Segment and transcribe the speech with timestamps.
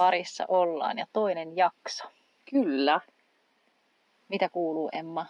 [0.00, 2.04] Parissa ollaan ja toinen jakso.
[2.50, 3.00] Kyllä.
[4.28, 5.26] Mitä kuuluu Emma?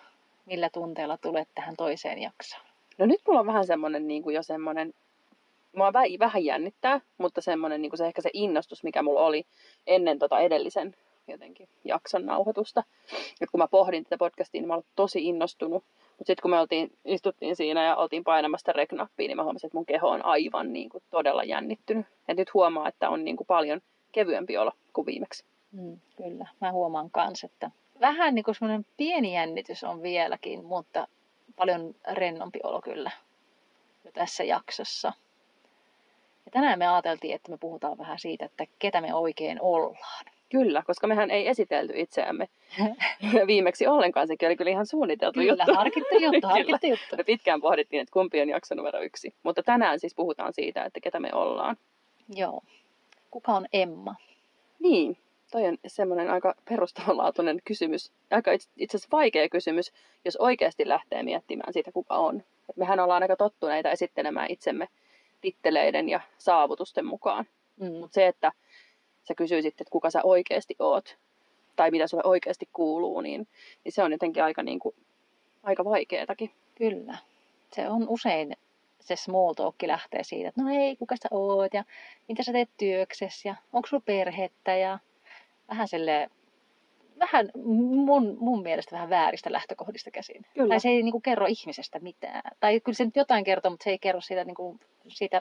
[0.47, 2.63] Millä tunteella tulet tähän toiseen jaksoon?
[2.99, 4.95] No nyt mulla on vähän semmonen niin kuin jo semmonen,
[5.77, 9.47] mua vä- vähän jännittää, mutta semmonen niin kuin se ehkä se innostus, mikä mulla oli
[9.87, 10.95] ennen tota edellisen
[11.29, 12.85] jotenkin jakson nauhoitusta.
[13.41, 15.85] Et kun mä pohdin tätä podcastia, niin mä olin tosi innostunut.
[16.19, 19.77] Mutta sitten kun me oltiin, istuttiin siinä ja oltiin painamasta reknappia, niin mä huomasin, että
[19.77, 22.07] mun keho on aivan niin kuin, todella jännittynyt.
[22.29, 23.81] Et nyt huomaa, että on niin kuin, paljon
[24.13, 25.45] kevyempi olo kuin viimeksi.
[25.73, 31.09] Mm, kyllä, mä huomaan kans, että vähän niin kuin semmoinen pieni jännitys on vieläkin, mutta
[31.57, 33.11] paljon rennompi olo kyllä
[34.05, 35.13] jo tässä jaksossa.
[36.45, 40.25] Ja tänään me ajateltiin, että me puhutaan vähän siitä, että ketä me oikein ollaan.
[40.49, 42.49] Kyllä, koska mehän ei esitelty itseämme
[43.47, 44.27] viimeksi ollenkaan.
[44.27, 45.75] Sekin oli kyllä ihan suunniteltu Kyllä, juttu.
[45.75, 47.17] harkittu juttu, harkittu juttu.
[47.17, 49.35] Me pitkään pohdittiin, että kumpi on jakso numero yksi.
[49.43, 51.77] Mutta tänään siis puhutaan siitä, että ketä me ollaan.
[52.35, 52.61] Joo.
[53.31, 54.15] Kuka on Emma?
[54.79, 55.17] Niin,
[55.51, 58.13] toi on semmoinen aika perustavanlaatuinen kysymys.
[58.31, 59.93] Aika itse asiassa vaikea kysymys,
[60.25, 62.43] jos oikeasti lähtee miettimään siitä, kuka on.
[62.71, 64.89] Et mehän ollaan aika tottuneita esittelemään itsemme
[65.41, 67.45] titteleiden ja saavutusten mukaan.
[67.81, 67.93] Mm.
[67.93, 68.53] Mutta se, että
[69.29, 71.19] sä kysyisit, että kuka sä oikeasti oot,
[71.77, 73.49] tai mitä sulle oikeasti kuuluu, niin,
[73.85, 74.95] niin se on jotenkin aika, niin kuin,
[75.63, 76.51] aika vaikeatakin.
[76.75, 77.19] Kyllä.
[77.73, 78.57] Se on usein
[79.01, 81.85] se small talk lähtee siitä, että no hei, kuka sä oot ja
[82.29, 84.99] mitä sä teet työksessä ja onko sulla perhettä ja
[85.69, 86.31] vähän sille
[87.21, 90.47] vähän mun, mun mielestä vähän vääristä lähtökohdista käsin.
[90.55, 90.69] Kyllä.
[90.69, 92.43] Tai se ei niinku kerro ihmisestä mitään.
[92.61, 94.79] Tai kyllä se nyt jotain kertoo, mutta se ei kerro siitä, niinku,
[95.09, 95.41] siitä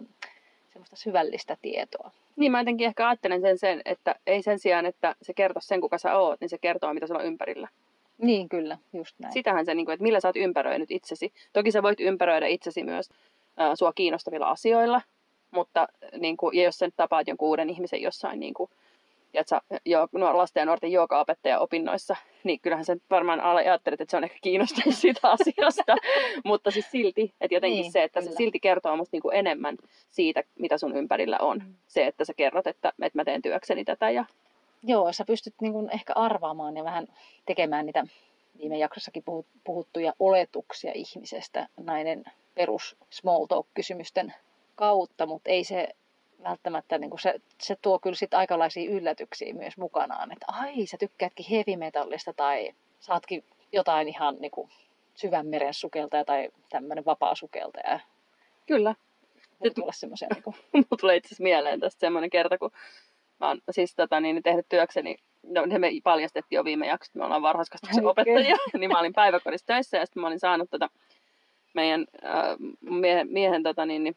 [0.74, 2.12] semmoista syvällistä tietoa.
[2.36, 5.82] Niin mä jotenkin ehkä ajattelen sen, sen, että ei sen sijaan, että se kertoo sen,
[5.82, 7.68] kuka sä oot, niin se kertoo, mitä sulla on ympärillä.
[8.18, 9.34] Niin kyllä, just näin.
[9.34, 11.34] Sitähän se, niin kuin, että millä sä oot ympäröinyt itsesi.
[11.54, 13.10] Toki sä voit ympäröidä itsesi myös
[13.60, 15.02] ää, sua kiinnostavilla asioilla,
[15.52, 15.88] mutta
[16.18, 18.70] niin kuin, ja jos sen tapaat jonkun uuden ihmisen jossain niin kuin,
[19.34, 24.12] ja sä, jo, no, lasten ja nuorten joogaopettaja opinnoissa, niin kyllähän sen varmaan ajattelet, että
[24.12, 25.96] se on ehkä kiinnostunut siitä asiasta.
[26.46, 28.32] Mutta siis silti, että jotenkin Niin, se, että kyllä.
[28.32, 29.78] se silti kertoo musta niin kuin enemmän
[30.10, 31.58] siitä, mitä sun ympärillä on.
[31.58, 31.74] Mm.
[31.88, 34.26] Se, että sä kerrot, että, että mä teen työkseni tätä ja
[34.84, 37.08] Joo, sä pystyt niin kuin ehkä arvaamaan ja vähän
[37.46, 38.04] tekemään niitä
[38.58, 42.24] viime jaksossakin puhut- puhuttuja oletuksia ihmisestä näiden
[42.60, 44.34] perus small talk-kysymysten
[44.76, 45.88] kautta, mutta ei se
[46.44, 50.98] välttämättä, niin kuin se, se tuo kyllä sit aikalaisia yllätyksiä myös mukanaan, että ai sä
[50.98, 54.70] tykkäätkin heavy metallista tai saatkin jotain ihan niin kuin
[55.16, 58.00] syvänmeren sukeltaja tai tämmöinen vapaa sukeltaja.
[58.68, 58.96] kyllä.
[59.60, 62.72] Voi tulla semmoisia niin kuin, Mulla tulee itse asiassa mieleen tästä semmoinen kerta, kun
[63.40, 67.26] mä oon siis tota, niin, tehnyt työkseni, no me paljastettiin jo viime jaksossa, että me
[67.26, 68.22] ollaan varhaiskasvatuksen Okei.
[68.22, 70.90] opettajia, niin mä olin päiväkodissa töissä ja sitten mä olin saanut tota,
[71.74, 74.16] meidän äh, miehen, miehen tota, niin, niin,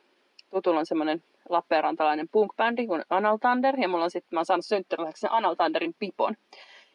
[0.51, 4.65] tutulla on semmoinen Lappeenrantalainen punk-bändi kuin Anal Thunder, ja mulla on sitten, mä oon saanut
[4.65, 6.37] synttärilahjaksi sen Anal Thunderin pipon.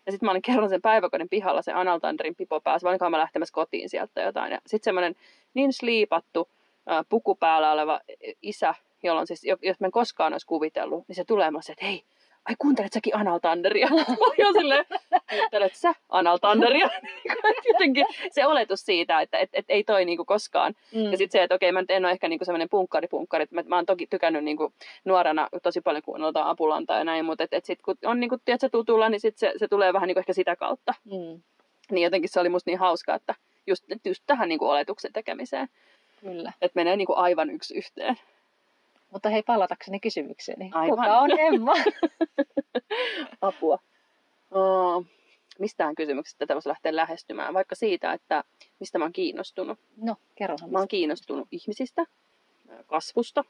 [0.05, 3.17] Ja sitten mä olin kerran sen päiväkodin pihalla se Anal Thunderin pipo päässä, olinkohan mä
[3.17, 4.51] lähtemässä kotiin sieltä tai jotain.
[4.51, 5.15] Ja sitten semmoinen
[5.53, 6.49] niin sliipattu,
[6.87, 7.99] ää, puku päällä oleva
[8.41, 11.85] isä, jolloin siis, jo- jos mä en koskaan olisi kuvitellut, niin se tulee mulle että
[11.85, 12.03] hei,
[12.47, 13.87] ai kuuntelet säkin Anal Thunderia?
[13.95, 14.85] Mä olin silleen,
[15.31, 16.89] ajattelet sä Anal Thunderia?
[17.73, 21.43] Jotenkin se oletus siitä, että et, et ei toi niinku koskaan mm, ja sitten se,
[21.43, 23.45] että okei, mä nyt en ole ehkä niinku semmoinen punkkari-punkkari.
[23.51, 24.73] Mä, mä oon toki tykännyt niinku
[25.05, 28.69] nuorena tosi paljon kuunnella apulantaa ja näin, mutta et, et sit, kun on niinku, tiedätkö,
[28.69, 30.93] tutulla, niin sit se, se tulee vähän niinku ehkä sitä kautta.
[31.05, 31.41] mm,
[31.91, 33.35] Niin jotenkin se oli musta niin hauskaa, että
[33.67, 35.67] just, just tähän niinku oletuksen tekemiseen.
[36.21, 36.53] kyllä.
[36.61, 38.15] Että menee niinku aivan yksi yhteen.
[39.11, 40.71] Mutta hei, palatakseni kysymykseeni.
[40.73, 40.97] Aivan.
[40.97, 41.73] Kuka on Emma?
[43.41, 43.79] Apua.
[44.51, 45.05] Oh,
[45.59, 48.43] mistään kysymyksestä tätä voisi lähteä lähestymään, vaikka siitä, että
[48.79, 49.79] mistä mä oon kiinnostunut.
[49.97, 50.71] No, kerrohan.
[50.71, 52.05] Mä oon kiinnostunut ihmisistä,
[52.87, 53.43] kasvusta,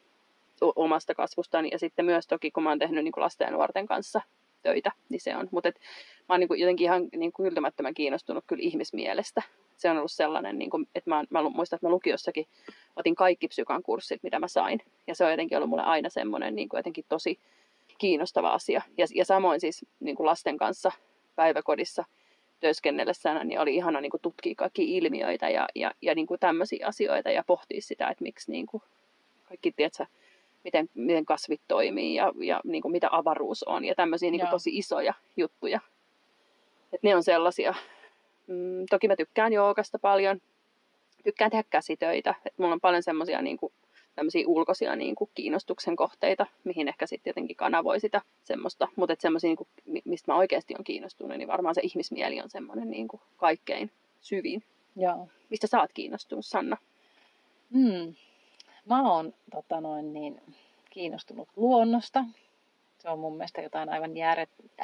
[0.62, 4.22] omasta kasvustani ja sitten myös toki, kun mä oon tehnyt niin lasten ja nuorten kanssa
[4.62, 5.50] töitä, niin se on.
[5.52, 5.70] Mutta
[6.30, 9.42] mä oon niin jotenkin ihan niin kuin yltämättömän kiinnostunut kyllä ihmismielestä.
[9.78, 12.48] Se on ollut sellainen, niin kuin, että mä, mä muistan, että mä lukiossakin
[12.96, 14.82] otin kaikki psykan kurssit, mitä mä sain.
[15.08, 17.40] Ja se on jotenkin ollut mulle aina semmoinen niin kuin jotenkin tosi
[17.98, 18.82] kiinnostava asia.
[18.98, 20.92] Ja, ja samoin siis niin kuin lasten kanssa
[21.36, 22.06] päiväkodissa
[22.60, 26.88] työskennellessä, niin oli ihana niin kuin tutkia kaikki ilmiöitä ja, ja, ja niin kuin tämmöisiä
[26.88, 28.84] asioita ja pohtia sitä, että miksi niin kuin
[29.50, 30.06] kaikki, tiedätkö,
[30.64, 34.50] miten, miten kasvit toimii ja, ja niin kuin mitä avaruus on ja tämmöisiä niin kuin
[34.50, 35.80] tosi isoja juttuja.
[36.94, 37.74] Et ne on sellaisia.
[38.48, 40.42] Mm, toki mä tykkään joogasta paljon.
[41.24, 42.36] Tykkään tehdä käsitöitä.
[42.46, 43.74] Et mulla on paljon semmoisia niin kuin,
[44.46, 48.88] ulkoisia niin kuin kiinnostuksen kohteita, mihin ehkä sitten jotenkin kanavoi sitä semmoista.
[48.96, 49.68] Mutta semmoisia, niin kuin,
[50.06, 53.92] mistä mä oikeasti on kiinnostunut, niin varmaan se ihmismieli on semmoinen niin kuin kaikkein
[54.22, 54.64] syvin.
[54.96, 55.28] Joo.
[55.50, 56.78] Mistä sä oot kiinnostunut, Sanna?
[57.74, 58.14] Hmm.
[58.86, 60.42] Mä oon tota noin, niin,
[60.90, 62.24] kiinnostunut luonnosta.
[62.98, 64.12] Se on mun mielestä jotain aivan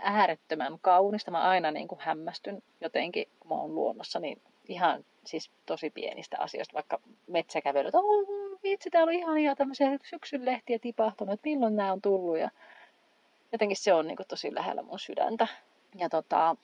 [0.01, 1.31] äärettömän kaunista.
[1.31, 6.38] Mä aina niin kuin hämmästyn jotenkin, kun mä oon luonnossa, niin ihan siis tosi pienistä
[6.39, 8.27] asioista, vaikka metsäkävelyt, oh,
[8.63, 12.38] vitsi, täällä on ihania tämmöisiä syksyn lehtiä tipahtunut, että milloin nämä on tullut.
[12.38, 12.50] Ja
[13.51, 15.48] jotenkin se on niin kuin tosi lähellä mun sydäntä.
[15.95, 16.56] Ja tota,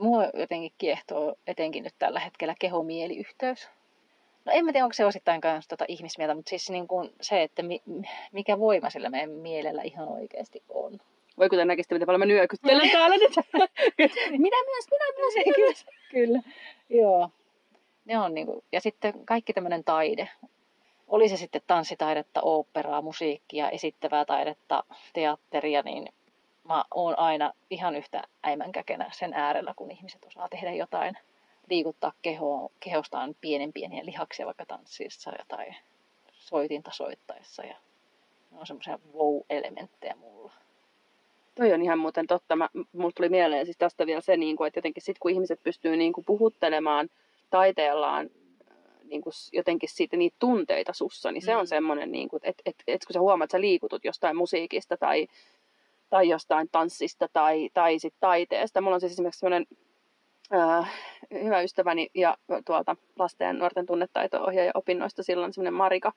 [0.00, 3.68] mua jotenkin kiehtoo etenkin nyt tällä hetkellä kehomieliyhteys.
[4.46, 7.42] No en mä tiedä, onko se osittain myös tota ihmismieltä, mutta siis niin kuin se,
[7.42, 7.82] että mi,
[8.32, 10.98] mikä voima sillä meidän mielellä ihan oikeasti on.
[11.38, 13.32] Voi kuten näkisitte, miten paljon mä nyökyttelen täällä nyt.
[14.38, 15.56] minä myös, minä myös.
[15.56, 16.40] kyllä, kyllä.
[16.88, 17.30] Joo.
[18.04, 20.28] Ne on niin kuin, ja sitten kaikki tämmöinen taide.
[21.08, 26.08] Oli se sitten tanssitaidetta, oopperaa, musiikkia, esittävää taidetta, teatteria, niin
[26.64, 31.18] mä oon aina ihan yhtä äimänkäkenä sen äärellä, kun ihmiset osaa tehdä jotain
[31.70, 35.66] liikuttaa kehoa, kehostaan pienen pieniä lihaksia vaikka tanssissa tai
[36.32, 37.64] soitinta soittaessa.
[37.64, 37.76] Ja
[38.50, 40.52] ne on semmoisia wow-elementtejä mulla.
[41.54, 42.56] Toi on ihan muuten totta.
[42.56, 45.62] Mä, mulla tuli mieleen siis tästä vielä se, niin kuin, että jotenkin sit kun ihmiset
[45.62, 47.08] pystyy niin kuin puhuttelemaan
[47.50, 48.30] taiteellaan
[48.70, 51.60] äh, niin kuin jotenkin siitä niitä tunteita sussa, niin se mm.
[51.60, 55.28] on semmoinen, niin että, että, että kun sä huomaat, että sä liikutut jostain musiikista tai,
[56.10, 58.80] tai jostain tanssista tai, tai sit taiteesta.
[58.80, 59.66] Mulla on siis esimerkiksi semmoinen
[60.52, 60.92] äh,
[61.44, 66.12] hyvä ystäväni ja tuolta lasten ja nuorten tunnetaito-ohjaaja opinnoista silloin semmoinen Marika,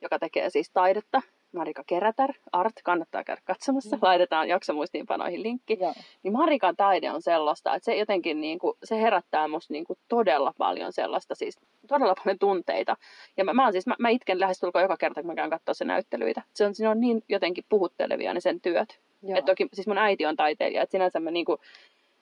[0.00, 1.22] joka tekee siis taidetta.
[1.52, 4.02] Marika Kerätär, Art, kannattaa käydä katsomassa, mm.
[4.02, 5.78] laitetaan jaksomuistiinpanoihin linkki.
[5.80, 5.94] Ja.
[6.22, 9.98] Niin Marikan taide on sellaista, että se jotenkin niin kuin, se herättää musta niin kuin
[10.08, 11.58] todella paljon sellaista, siis
[11.88, 12.96] todella paljon tunteita.
[13.36, 15.74] Ja mä, mä, on siis, mä, mä itken lähestulkoon joka kerta, kun mä käyn katsoa
[15.74, 16.42] se näyttelyitä.
[16.54, 19.00] Se on, siinä on niin jotenkin puhuttelevia ne sen työt.
[19.28, 21.58] Että toki, siis mun äiti on taiteilija, että sinänsä mä niin kuin,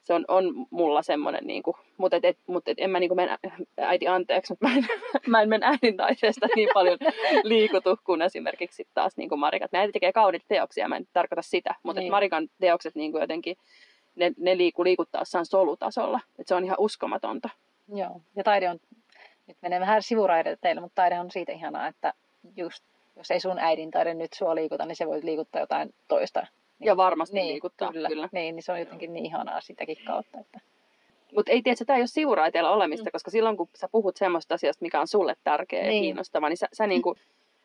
[0.03, 3.09] se on, on mulla semmoinen, niin kuin, mutta, et, et, mutta et en mä niin
[3.09, 3.37] kuin mennä,
[3.77, 4.85] äiti anteeksi, mutta mä en,
[5.27, 6.97] mä en mennä äidin taiteesta niin paljon
[7.43, 9.71] liikutu kuin esimerkiksi taas niin kuin Marikat.
[9.71, 12.11] Mä äiti tekee kauniita teoksia, mä en tarkoita sitä, mutta niin.
[12.11, 13.57] Marikan teokset niin kuin jotenkin,
[14.15, 17.49] ne, ne liiku liikuttaessaan solutasolla, että se on ihan uskomatonta.
[17.93, 18.79] Joo, ja taide on,
[19.47, 22.13] nyt menee vähän sivuraidelle teille, mutta taide on siitä ihanaa, että
[22.55, 22.83] just
[23.15, 26.47] jos ei sun äidin taide nyt sua liikuta, niin se voi liikuttaa jotain toista
[26.81, 28.07] ja varmasti niin, liikuttaa, kyllä.
[28.07, 28.29] kyllä.
[28.31, 30.39] Niin, niin se on jotenkin niin ihanaa sitäkin kautta.
[30.39, 30.59] Että...
[31.35, 33.11] Mutta ei tiedä, että tämä ei ole sivuraiteella olemista, mm.
[33.11, 35.95] koska silloin kun sä puhut semmoista asiasta, mikä on sulle tärkeä niin.
[35.95, 37.15] ja kiinnostava, niin sä, sä niinku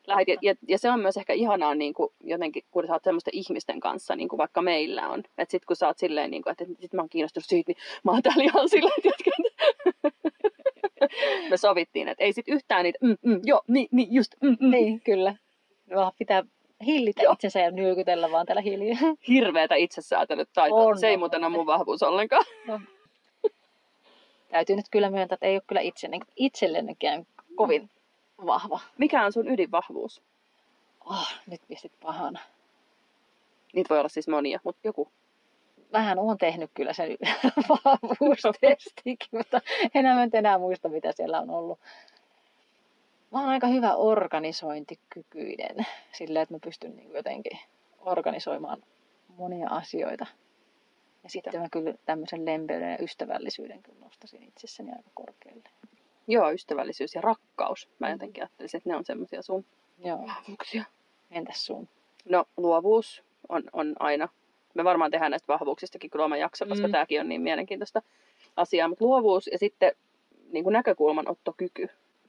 [0.07, 3.03] lähdet, ja, ja, ja, se on myös ehkä ihanaa niin kuin, jotenkin, kun sä oot
[3.03, 5.19] semmoisten ihmisten kanssa, niin kuin vaikka meillä on.
[5.19, 7.77] Että sit kun sä oot silleen, niin kuin, että sit mä oon kiinnostunut siitä, niin
[8.03, 9.31] mä oon täällä ihan silleen, että
[11.49, 14.71] me sovittiin, että ei sit yhtään niitä, mm, mm, joo, niin, niin just, mm, mm.
[14.71, 15.35] Niin, kyllä.
[15.95, 16.43] Vaan pitää
[16.85, 17.33] hillitä Joo.
[17.33, 19.15] itsensä ja nyökytellä vaan täällä hiljaa.
[19.27, 20.83] Hirveätä itsesäätelyt taitoa.
[20.83, 22.45] On, se ei muuten ole mun vahvuus ollenkaan.
[22.67, 22.79] No.
[24.49, 26.21] Täytyy nyt kyllä myöntää, että ei ole kyllä itse, niin
[27.55, 27.89] kovin
[28.45, 28.79] vahva.
[28.97, 30.21] Mikä on sun ydinvahvuus?
[31.05, 32.39] Oh, nyt pistit pahana.
[33.73, 35.11] Niitä voi olla siis monia, mutta joku.
[35.91, 37.17] Vähän olen tehnyt kyllä sen
[37.69, 39.61] vahvuustestikin, mutta
[39.95, 41.79] enää enää muista, mitä siellä on ollut
[43.31, 45.75] mä oon aika hyvä organisointikykyinen
[46.17, 47.59] sillä, että mä pystyn niin jotenkin
[47.99, 48.83] organisoimaan
[49.37, 50.25] monia asioita.
[51.23, 55.69] Ja sitten mä kyllä tämmöisen lempeyden ja ystävällisyyden kyllä nostasin itsessäni aika korkealle.
[56.27, 57.89] Joo, ystävällisyys ja rakkaus.
[57.99, 59.65] Mä jotenkin ajattelisin, että ne on semmoisia sun
[60.05, 60.27] Joo.
[60.27, 60.83] vahvuuksia.
[61.31, 61.87] Entäs sun?
[62.25, 64.29] No, luovuus on, on aina.
[64.73, 66.91] Me varmaan tehdään näistä vahvuuksistakin kyllä oma jakso, koska mm.
[66.91, 68.01] tämäkin on niin mielenkiintoista
[68.55, 68.87] asiaa.
[68.87, 69.91] Mutta luovuus ja sitten
[70.51, 70.73] niin kuin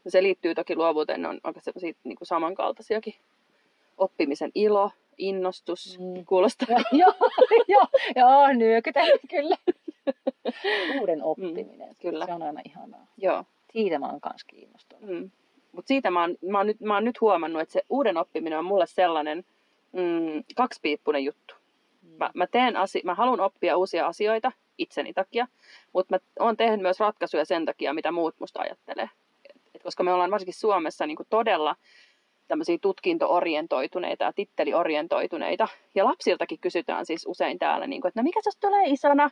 [0.09, 1.61] se liittyy toki luovuuteen, ne on aika
[2.05, 3.15] niin kuin samankaltaisiakin.
[3.99, 6.25] Oppimisen ilo, innostus, mm.
[6.25, 6.69] kuulostaa.
[6.93, 7.15] joo,
[7.69, 7.87] joo,
[8.17, 9.57] joo, nyökytän kyllä.
[11.01, 12.27] Uuden oppiminen, mm, kyllä.
[12.27, 13.07] se on aina ihanaa.
[13.17, 13.45] Joo.
[13.73, 15.11] Siitä mä oon kans kiinnostunut.
[15.11, 15.31] Mm.
[15.73, 18.59] Mutta siitä mä oon, mä, oon nyt, mä oon nyt huomannut, että se uuden oppiminen
[18.59, 19.45] on mulle sellainen
[19.93, 21.55] mm, kaksipiippunen juttu.
[22.03, 22.09] Mm.
[22.19, 25.47] Mä, mä, teen asi- mä haluan oppia uusia asioita itseni takia,
[25.93, 29.11] mutta mä oon tehnyt myös ratkaisuja sen takia, mitä muut musta ajattelee.
[29.89, 31.77] Et koska me ollaan varsinkin Suomessa niin kuin todella
[32.49, 35.69] tämmöisiä tutkintoorientoituneita ja titteliorientoituneita.
[35.95, 39.31] Ja lapsiltakin kysytään siis usein täällä, niin kuin, että no mikä sä tulee isona?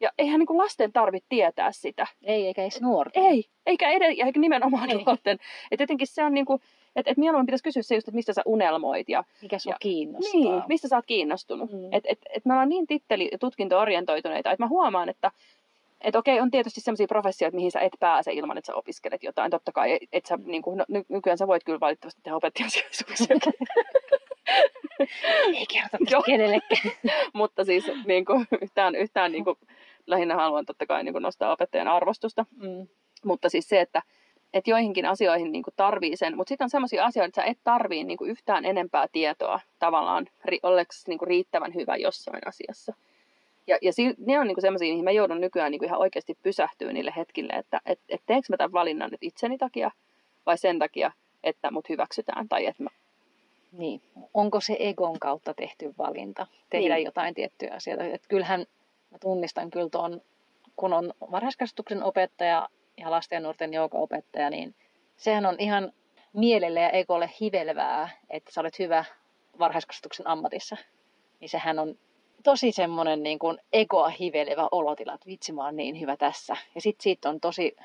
[0.00, 2.06] Ja eihän niin kuin lasten tarvitse tietää sitä.
[2.24, 3.22] Ei, eikä edes nuorten.
[3.24, 4.96] Ei, eikä, ed- eikä nimenomaan Ei.
[5.04, 5.38] nuorten.
[5.70, 6.60] Että jotenkin se on niin kuin,
[6.96, 9.76] että, että mieluummin pitäisi kysyä se just, että mistä sä unelmoit ja Mikä sua Ja-
[9.80, 10.40] kiinnostaa.
[10.40, 11.72] niin, mistä sä oot kiinnostunut.
[11.72, 11.78] Mm.
[11.78, 11.88] Mm.
[11.92, 15.30] Et, et, et me ollaan niin titteli- ja tutkinto-orientoituneita, että mä huomaan, että
[16.00, 19.50] et okei, on tietysti sellaisia professioita, mihin sä et pääse ilman, että sä opiskelet jotain.
[19.50, 23.26] Totta kai, et, sä, niin kuin, no, ny- nykyään sä voit kyllä valitettavasti tehdä opettajasijaisuuksia,
[25.54, 26.90] Ei kerrota tästä kenellekään.
[27.34, 29.56] mutta siis niin kuin, yhtään, yhtään niin kuin,
[30.06, 32.46] lähinnä haluan totta kai niin kuin nostaa opettajan arvostusta.
[32.56, 32.86] Mm.
[33.24, 34.02] Mutta siis se, että
[34.54, 37.58] et joihinkin asioihin niin kuin tarvii sen, mutta sitten on sellaisia asioita, että sä et
[37.64, 42.94] tarvii niin kuin yhtään enempää tietoa tavallaan ri, olleksi niin kuin riittävän hyvä jossain asiassa.
[43.68, 46.38] Ja, ja si, ne on niin sellaisia, mihin mä joudun nykyään niin kuin ihan oikeasti
[46.42, 49.90] pysähtyä niille hetkille, että et, et teekö mä tämän valinnan nyt itseni takia
[50.46, 51.12] vai sen takia,
[51.44, 52.90] että mut hyväksytään tai että mä,
[53.72, 54.02] Niin.
[54.34, 57.04] Onko se egon kautta tehty valinta tehdä Niin.
[57.04, 58.04] jotain tiettyjä asioita?
[58.04, 58.60] Et kyllähän
[59.10, 60.20] mä tunnistan kyllä tuon,
[60.76, 64.74] kun on varhaiskasvatuksen opettaja ja lasten ja nuorten jouko-opettaja, niin
[65.16, 65.92] sehän on ihan
[66.32, 69.04] mielelle ja egolle hivelevää, että sä olet hyvä
[69.58, 70.76] varhaiskasvatuksen ammatissa.
[71.40, 71.98] Niin sehän on
[72.48, 76.56] tosi semmoinen niin kuin egoa hivelevä olotila, että vitsi mä oon niin hyvä tässä.
[76.74, 77.76] Ja sitten siitä on tosi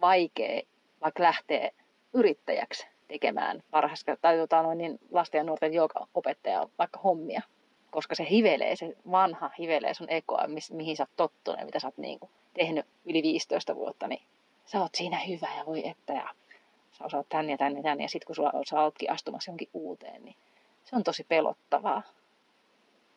[0.00, 0.62] vaikea
[1.00, 1.70] vaikka lähteä
[2.12, 5.72] yrittäjäksi tekemään varhaiska- tai tota, noin, niin lasten ja nuorten
[6.14, 7.42] opettaja vaikka hommia.
[7.90, 11.86] Koska se hivelee, se vanha hivelee sun ekoa, mihin sä oot tottunut ja mitä sä
[11.86, 14.22] oot niin kuin, tehnyt yli 15 vuotta, niin
[14.66, 16.28] sä oot siinä hyvä ja voi että ja
[16.92, 18.00] sä osaat tän ja tän ja tän.
[18.00, 20.36] Ja sitten kun sulla, sä ootkin astumassa jonkin uuteen, niin
[20.84, 22.02] se on tosi pelottavaa.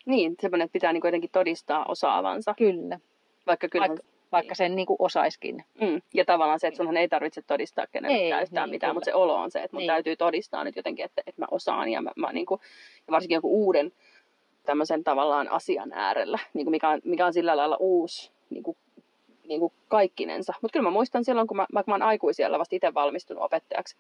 [0.06, 2.54] Niin, semmoinen, että pitää niin jotenkin todistaa osaavansa.
[2.58, 3.00] Kyllä.
[3.48, 5.64] Vaikka kyllä, Vaikka, vaikka sen niin kuin osaiskin.
[5.82, 8.94] mm, ja tavallaan se, että sunhan ei tarvitse todistaa kenellekään Ei, yhtään niin, mitään, kyllä.
[8.94, 9.88] mutta se olo on se, että mun Niin.
[9.88, 12.62] täytyy todistaa nyt jotenkin, että, että mä osaan ja, mä, mä niin kuin,
[13.08, 13.92] ja varsinkin joku uuden
[14.66, 18.78] tämmöisen tavallaan asian äärellä, niin kuin mikä, on, mikä on sillä lailla uusi niin kuin,
[19.48, 20.54] niin kuin kaikkinensa.
[20.62, 23.96] Mutta kyllä mä muistan silloin, kun mä, mä, mä oon aikuisiellä vasta itse valmistunut opettajaksi,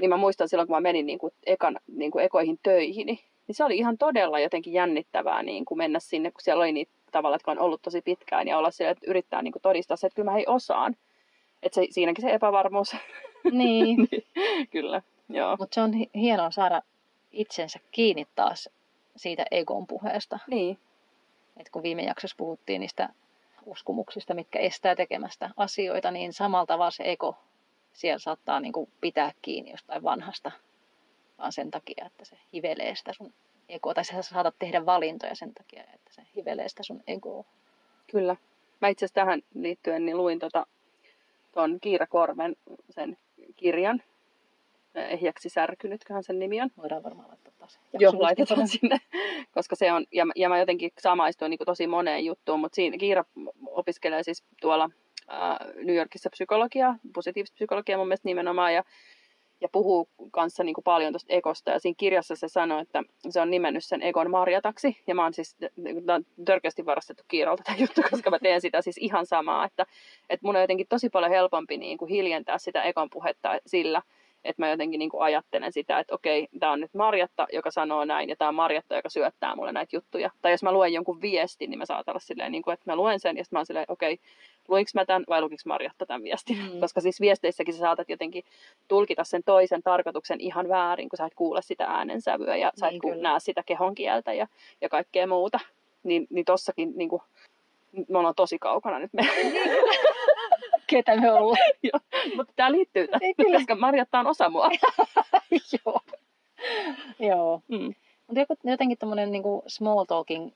[0.00, 3.18] niin mä muistan silloin, kun mä menin niin kuin ekan, niin kuin ekoihin töihin,
[3.48, 6.92] niin se oli ihan todella jotenkin jännittävää niin kuin mennä sinne, kun siellä oli niitä
[7.12, 10.06] tavalla, jotka on ollut tosi pitkään ja olla siellä, että yrittää niin kuin todistaa se,
[10.06, 10.96] että kyllä mä ei osaan.
[11.62, 12.96] Että se, siinäkin se epävarmuus,
[13.50, 14.08] Niin.
[14.72, 15.56] kyllä, joo.
[15.58, 16.82] Mutta se on hi- hienoa saada
[17.32, 18.68] itsensä kiinni taas
[19.16, 20.38] siitä egon puheesta.
[20.46, 20.78] Niin,
[21.56, 23.08] Et kun viime jaksossa puhuttiin niistä
[23.66, 27.36] uskomuksista, mitkä estää tekemästä asioita, niin samalla tavalla se ego
[27.92, 30.50] siellä saattaa niinku pitää kiinni jostain vanhasta,
[31.38, 33.32] vaan sen takia, että se hivelee sitä sun
[33.68, 33.94] egoa.
[33.94, 37.44] Tai sä saatat tehdä valintoja sen takia, että se hivelee sitä sun egoa.
[38.10, 38.36] kyllä.
[38.80, 40.66] Mä itse asiassa tähän liittyen niin luin tota,
[41.52, 42.56] ton Kiira Korven
[42.90, 43.16] sen
[43.56, 44.02] kirjan.
[44.94, 46.70] Ehjäksi särkynytköhän sen nimi on.
[46.76, 47.78] Voidaan varmaan laittaa taas.
[47.98, 48.98] Joo, laitetaan sinne,
[49.54, 52.96] koska se on, ja, mä- ja mä jotenkin samaistuin niin tosi moneen juttuun, mutta siinä
[52.98, 53.24] Kiira
[53.66, 54.90] opiskelee siis tuolla
[55.74, 58.84] New Yorkissa psykologiaa, positiivista psykologiaa mun mielestä nimenomaan, ja,
[59.60, 63.50] ja puhuu kanssa niin paljon tuosta ekosta, ja siinä kirjassa se sanoi, että se on
[63.50, 65.56] nimennyt sen egon marjataksi, ja mä oon siis
[66.44, 69.86] törkeästi varastettu Kiiralta tämä juttu, koska mä teen sitä siis ihan samaa, että,
[70.30, 74.02] että mun on jotenkin tosi paljon helpompi niin kuin hiljentää sitä egon puhetta sillä,
[74.44, 78.04] että mä jotenkin niin kuin ajattelen sitä, että okei, tämä on nyt Marjatta, joka sanoo
[78.04, 80.30] näin, ja tämä on Marjatta, joka syöttää mulle näitä juttuja.
[80.42, 82.96] Tai jos mä luen jonkun viestin, niin mä saatan olla silleen, niin kuin, että mä
[82.96, 84.18] luen sen, ja sitten mä oon silleen, okei,
[84.68, 86.58] luinko mä tämän vai lukiks Marjatta tämän viestin?
[86.58, 86.80] Mm.
[86.80, 88.44] Koska siis viesteissäkin sä saatat jotenkin
[88.88, 92.92] tulkita sen toisen tarkoituksen ihan väärin, kun sä et kuule sitä äänensävyä, ja sä et
[92.92, 93.22] Niin, kyllä.
[93.22, 94.46] näe sitä kehonkieltä ja,
[94.80, 95.60] ja kaikkea muuta.
[96.02, 97.22] Niin, niin tossakin niin kuin,
[98.08, 99.10] me ollaan tosi kaukana nyt.
[100.90, 101.58] Ketä me ollaan?
[102.36, 103.58] Mutta tämä liittyy tähän, kyllä.
[103.58, 104.70] koska Marjatta on osa mua.
[105.84, 106.00] Joo.
[107.18, 107.62] Joo.
[107.68, 107.94] Mm.
[108.26, 110.50] Mutta jotenkin tämmöinen niinku small talking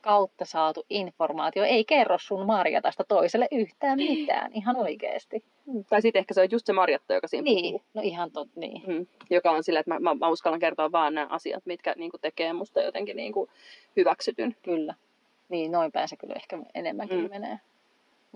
[0.00, 5.44] kautta saatu informaatio ei kerro sun Marjatasta toiselle yhtään mitään, ihan oikeasti.
[5.88, 7.82] Tai sitten ehkä se on just se Marjatta, joka siinä Niin, puhuu.
[7.94, 8.82] no ihan tot, niin.
[8.86, 9.06] Mm.
[9.30, 12.20] Joka on sillä, että mä, mä, mä uskallan kertoa vaan nämä asiat, mitkä niin kuin,
[12.20, 13.50] tekee musta jotenkin niin kuin,
[13.96, 14.56] hyväksytyn.
[14.62, 14.94] Kyllä.
[15.48, 17.24] Niin, noin päin se kyllä ehkä enemmänkin mm.
[17.24, 17.30] Mm.
[17.30, 17.58] menee.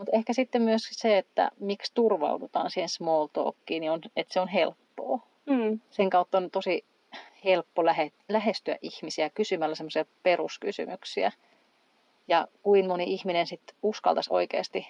[0.01, 4.41] Mutta ehkä sitten myös se, että miksi turvaudutaan siihen small talkiin, niin on, että se
[4.41, 5.21] on helppoa.
[5.47, 5.81] Mm.
[5.91, 6.85] Sen kautta on tosi
[7.45, 11.33] helppo lähe, lähestyä ihmisiä kysymällä semmoisia peruskysymyksiä.
[12.29, 14.87] Ja kuin moni ihminen sitten uskaltaisi oikeasti.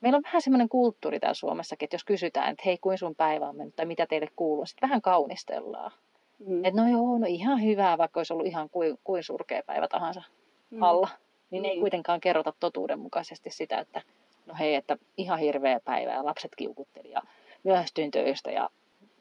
[0.00, 3.48] Meillä on vähän semmoinen kulttuuri täällä Suomessakin, että jos kysytään, että hei, kuin sun päivä
[3.48, 5.92] on mennyt tai mitä teille kuuluu, sitten vähän kaunistellaan.
[6.38, 6.64] Mm.
[6.64, 10.22] Että no joo, no ihan hyvää, vaikka olisi ollut ihan kuin, kuin surkea päivä tahansa
[10.70, 10.82] Mm.
[10.82, 11.08] alla.
[11.50, 11.80] Niin ei Niin.
[11.80, 14.02] kuitenkaan kerrota totuudenmukaisesti sitä, että
[14.48, 17.22] no hei, että ihan hirveä päivä ja lapset kiukutteli ja
[17.64, 18.70] myöhästyin töistä ja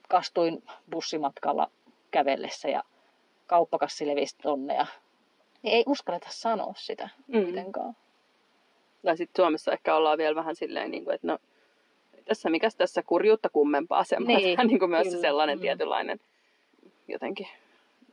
[0.10, 1.72] kastuin bussimatkalla
[2.12, 2.84] kävellessä ja
[3.48, 4.76] kauppakassi levisi tonne.
[4.76, 4.86] Ja...
[5.64, 7.44] Niin ei uskalleta sanoa sitä Mm.
[7.44, 7.96] kuitenkaan.
[9.06, 11.38] Tai sitten Suomessa ehkä ollaan vielä vähän silleen, niin kuin, että no,
[12.26, 14.44] tässä mikäs tässä kurjuutta kummempaa semmoinen.
[14.44, 15.22] Niin, Niin, kuin myös se kyllä.
[15.22, 15.62] sellainen Mm.
[15.62, 16.20] tietynlainen
[17.08, 17.48] jotenkin,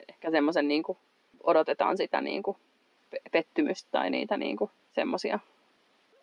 [0.08, 0.98] ehkä semmoisen niin kuin,
[1.42, 2.56] odotetaan sitä niin kuin,
[3.10, 5.38] pe- pettymystä tai niitä niin kuin, semmoisia.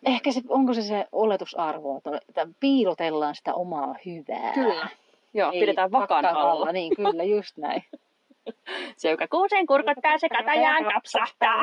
[0.06, 4.52] Ehkä se, onko se se oletusarvo, että- piilotellaan sitä omaa hyvää.
[4.52, 4.88] Kyllä.
[5.34, 6.72] Joo, Ei pidetään vakan vakkan alla.
[6.72, 7.84] Niin, kyllä, just näin.
[8.96, 11.62] Se, joka kuuseen kurkottaa, se katajaan kapsahtaa.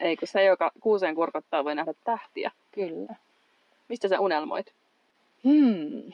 [0.00, 2.50] Ei, kun se, joka kuuseen kurkottaa, voi nähdä tähtiä.
[2.70, 3.14] Kyllä.
[3.88, 4.72] Mistä sä unelmoit?
[5.44, 6.12] Hmm.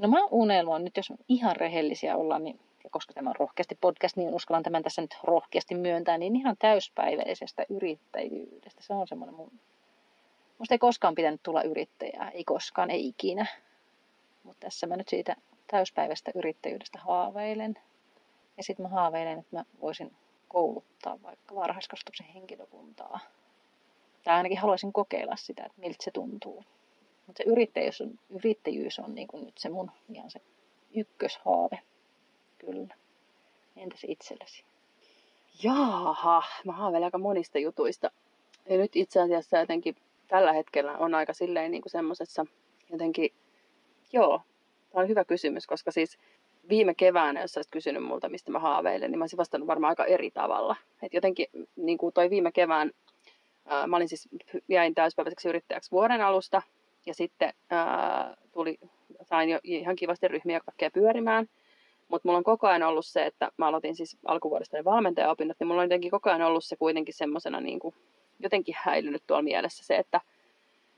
[0.00, 2.60] No mä unelmoin nyt, jos ihan rehellisiä ollaan, niin,
[2.94, 7.66] koska tämä on rohkeasti podcast, niin uskallan tämän tässä nyt rohkeasti myöntää, niin ihan täyspäiväisestä
[7.68, 8.82] yrittäjyydestä.
[8.82, 9.52] Se on semmoinen mun...
[10.58, 13.46] Musta ei koskaan pitänyt tulla yrittäjää, ei koskaan, ei ikinä.
[14.42, 15.36] Mutta tässä mä nyt siitä
[15.66, 17.78] täyspäiväisestä yrittäjyydestä haaveilen.
[18.56, 20.12] Ja sitten mä haaveilen, että mä voisin
[20.48, 23.20] kouluttaa vaikka varhaiskasvatuksen henkilökuntaa.
[24.24, 26.64] Tai ainakin haluaisin kokeilla sitä, että miltä se tuntuu.
[27.26, 30.40] Mutta se yrittäjyys on, yrittäjyys on niin nyt se mun ihan se
[30.94, 31.78] ykköshaave.
[32.66, 32.94] Kyllä.
[33.76, 34.64] Entäs itsellesi?
[35.62, 38.10] Jaaha, mä haaveilen aika monista jutuista.
[38.68, 39.96] Ja nyt itse asiassa jotenkin
[40.28, 42.46] tällä hetkellä on aika silleen niin kuin semmosessa
[42.90, 43.30] jotenkin,
[44.12, 44.40] joo,
[44.90, 46.18] tämä on hyvä kysymys, koska siis
[46.68, 50.04] viime keväänä, jos olisit kysynyt multa, mistä mä haaveilen, niin mä olisin vastannut varmaan aika
[50.04, 50.76] eri tavalla.
[51.02, 52.90] Et jotenkin niin kuin toi viime kevään,
[53.66, 54.28] ää, mä olin siis,
[54.68, 56.62] jäin täyspäiväiseksi yrittäjäksi vuoden alusta,
[57.06, 58.78] ja sitten ää, tuli,
[59.22, 61.48] sain jo ihan kivasti ryhmiä kaikkea pyörimään,
[62.08, 65.68] mutta mulla on koko ajan ollut se, että mä aloitin siis alkuvuodesta ne valmentajaopinnot, niin
[65.68, 67.94] mulla on jotenkin koko ajan ollut se kuitenkin semmoisena niin kuin,
[68.38, 70.20] jotenkin häilynyt tuolla mielessä se, että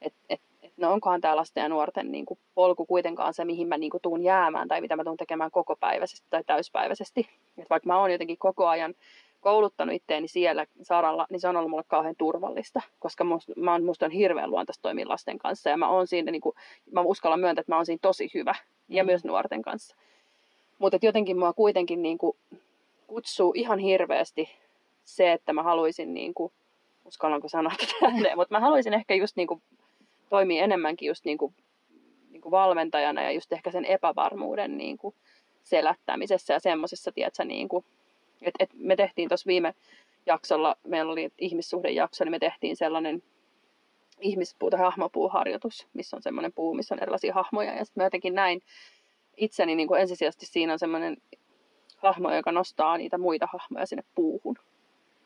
[0.02, 3.68] et, et, et, no onkohan tämä lasten ja nuorten niin kuin, polku kuitenkaan se, mihin
[3.68, 7.28] mä niin kuin, tuun jäämään tai mitä mä tuun tekemään kokopäiväisesti tai täyspäiväisesti.
[7.58, 8.95] Et vaikka mä oon jotenkin koko ajan
[9.40, 13.84] kouluttanut itteeni siellä saralla, niin se on ollut mulle kauhean turvallista, koska musta, mä on,
[13.84, 16.54] musta on hirveän luontaista toimia lasten kanssa ja mä oon siinä, niin kuin,
[16.92, 18.54] mä uskallan myöntää, että mä oon siinä tosi hyvä
[18.88, 19.06] ja Mm.
[19.06, 19.97] myös nuorten kanssa.
[20.78, 22.36] Mutta jotenkin mua kuitenkin niin kuin,
[23.06, 24.50] kutsuu ihan hirveästi
[25.04, 26.52] se, että mä haluaisin, niin kuin,
[27.04, 29.62] uskallanko sanoa tätä mutta mä haluaisin ehkä just niin kuin,
[30.28, 31.54] toimia enemmänkin just niin kuin,
[32.30, 35.15] niin kuin valmentajana ja just ehkä sen epävarmuuden niin kuin,
[35.62, 37.69] selättämisessä ja semmoisessa, tiedätkö, niin
[38.43, 39.75] et, et me tehtiin tuossa viime
[40.26, 43.23] jaksolla, meillä oli ihmissuhdejakso, niin me tehtiin sellainen
[44.21, 47.75] ihmispuu- tai hahmopuuharjoitus, missä on semmoinen puu, missä on erilaisia hahmoja.
[47.75, 48.62] Ja sitten mä jotenkin näin
[49.36, 51.16] itseni niin kuin ensisijaisesti siinä on semmoinen
[51.96, 54.56] hahmo, joka nostaa niitä muita hahmoja sinne puuhun.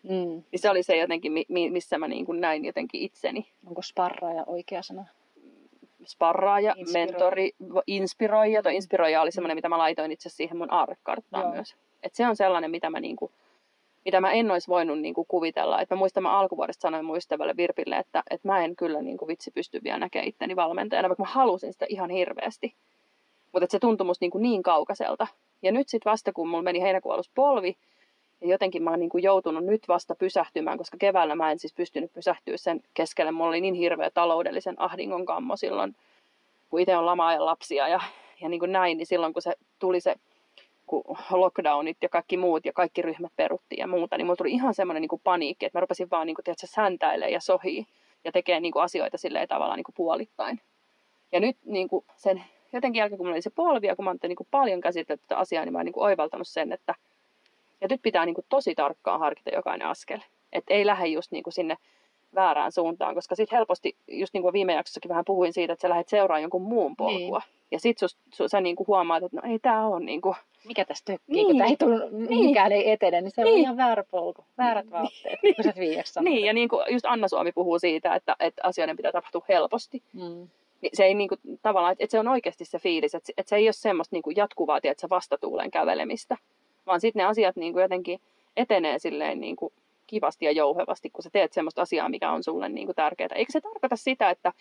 [0.03, 0.43] Mm.
[0.53, 3.53] Niin se oli se jotenkin, mi- mi- missä mä niin kuin näin jotenkin itseni.
[3.67, 5.05] Onko sparraaja oikea sana?
[6.05, 7.07] Sparraaja, Inspiroija.
[7.07, 7.51] mentori,
[7.87, 8.63] inspiroija.
[8.63, 11.77] Tuo inspiroija oli semmoinen, mitä mä laitoin itse siihen mun aarrekarttaan myös.
[12.03, 13.33] Et se on sellainen, mitä mä, niinku,
[14.05, 15.81] mitä mä en olisi voinut niinku kuvitella.
[15.81, 19.29] Et mä muistan, mä alkuvuodesta sanoin mun ystävälle Virpille, että, että mä en kyllä niinku
[19.29, 22.75] vitsi pysty vielä näkemään itteni valmentajana, vaikka mä halusin sitä ihan hirveästi.
[23.53, 25.27] Mutta se tuntui musta niinku niin kaukaiselta.
[25.63, 27.77] Ja nyt sitten vasta, kun mulla meni heinäkuun polvi,
[28.41, 32.13] ja jotenkin mä oon niinku joutunut nyt vasta pysähtymään, koska keväällä mä en siis pystynyt
[32.13, 33.33] pysähtyä sen keskelle.
[33.33, 35.97] Mulla oli niin hirveä taloudellisen ahdingon kammo silloin,
[36.71, 38.01] kun itse on lama-ajan lapsia ja,
[38.41, 40.15] ja niin kuin näin, niin silloin kun se tuli se
[40.87, 44.75] kun lockdownit ja kaikki muut ja kaikki ryhmät peruttiin ja muuta, niin mulla tuli ihan
[44.75, 47.87] semmoinen niin paniikki, että mä rupesin vaan niin kuin, tiedätkö, ja sohii
[48.25, 50.61] ja tekee niin kuin asioita silleen tavallaan niin kuin puolittain.
[51.33, 54.11] Ja nyt niin kuin sen jotenkin jälkeen, kun mulla oli se polvi ja kun mä
[54.11, 56.95] oon niin paljon käsitellyt tätä asiaa, niin mä oon niin oivaltanut sen, että
[57.81, 60.19] ja nyt pitää niin kuin tosi tarkkaan harkita jokainen askel.
[60.53, 61.77] Että ei lähde just niin kuin sinne
[62.35, 65.89] väärään suuntaan, koska sitten helposti, just niin kuin viime jaksossakin vähän puhuin siitä, että sä
[65.89, 67.39] lähdet seuraamaan jonkun muun polkua.
[67.39, 67.61] Niin.
[67.71, 68.09] Ja sitten
[68.51, 70.35] sä niin kuin huomaat, että no ei tämä ole niin kuin,
[70.67, 71.47] Mikä tästä tökkii, Niin.
[71.47, 72.47] kun tämä ei tullut, Niin.
[72.47, 73.59] mikään ei etene, niin se on Niin.
[73.59, 75.55] ihan väärä polku, väärät vaatteet, Niin.
[75.55, 75.73] kun sä
[76.05, 76.35] sanoit.
[76.35, 80.03] Niin, ja niin kuin just Anna Suomi puhuu siitä, että, että asioiden pitää tapahtua helposti.
[80.13, 80.49] Mm.
[80.81, 83.51] Niin se ei niin kuin, tavallaan, että, että se on oikeasti se fiilis, että, että
[83.51, 86.37] se ei ole semmoista niin kuin jatkuvaa, tiedätkö, vastatuulen kävelemistä,
[86.87, 88.21] vaan sitten ne asiat niin kuin jotenkin
[88.57, 89.73] etenee silleen niin kuin
[90.07, 93.29] kivasti ja jouhevasti, kun sä teet semmoista asiaa, mikä on sulle niin kuin tärkeää.
[93.35, 94.53] Eikä se tarkoita sitä, että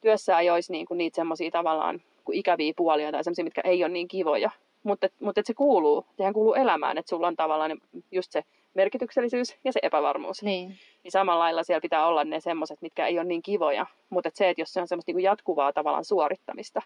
[0.00, 2.02] työssä ei olisi niin kuin niitä semmoisia tavallaan
[2.32, 4.50] ikäviä puolia tai semmoisia, mitkä ei ole niin kivoja.
[4.82, 7.80] Mutta, mutta se kuuluu, sehän kuuluu elämään, että sulla on tavallaan
[8.10, 10.74] just se merkityksellisyys ja se epävarmuus Niin.
[11.02, 13.86] Niin samalla lailla siellä pitää olla ne semmoiset, mitkä ei ole niin kivoja.
[14.10, 16.82] Mutta et se, että jos se on semmoista niinku jatkuvaa tavallaan suorittamista,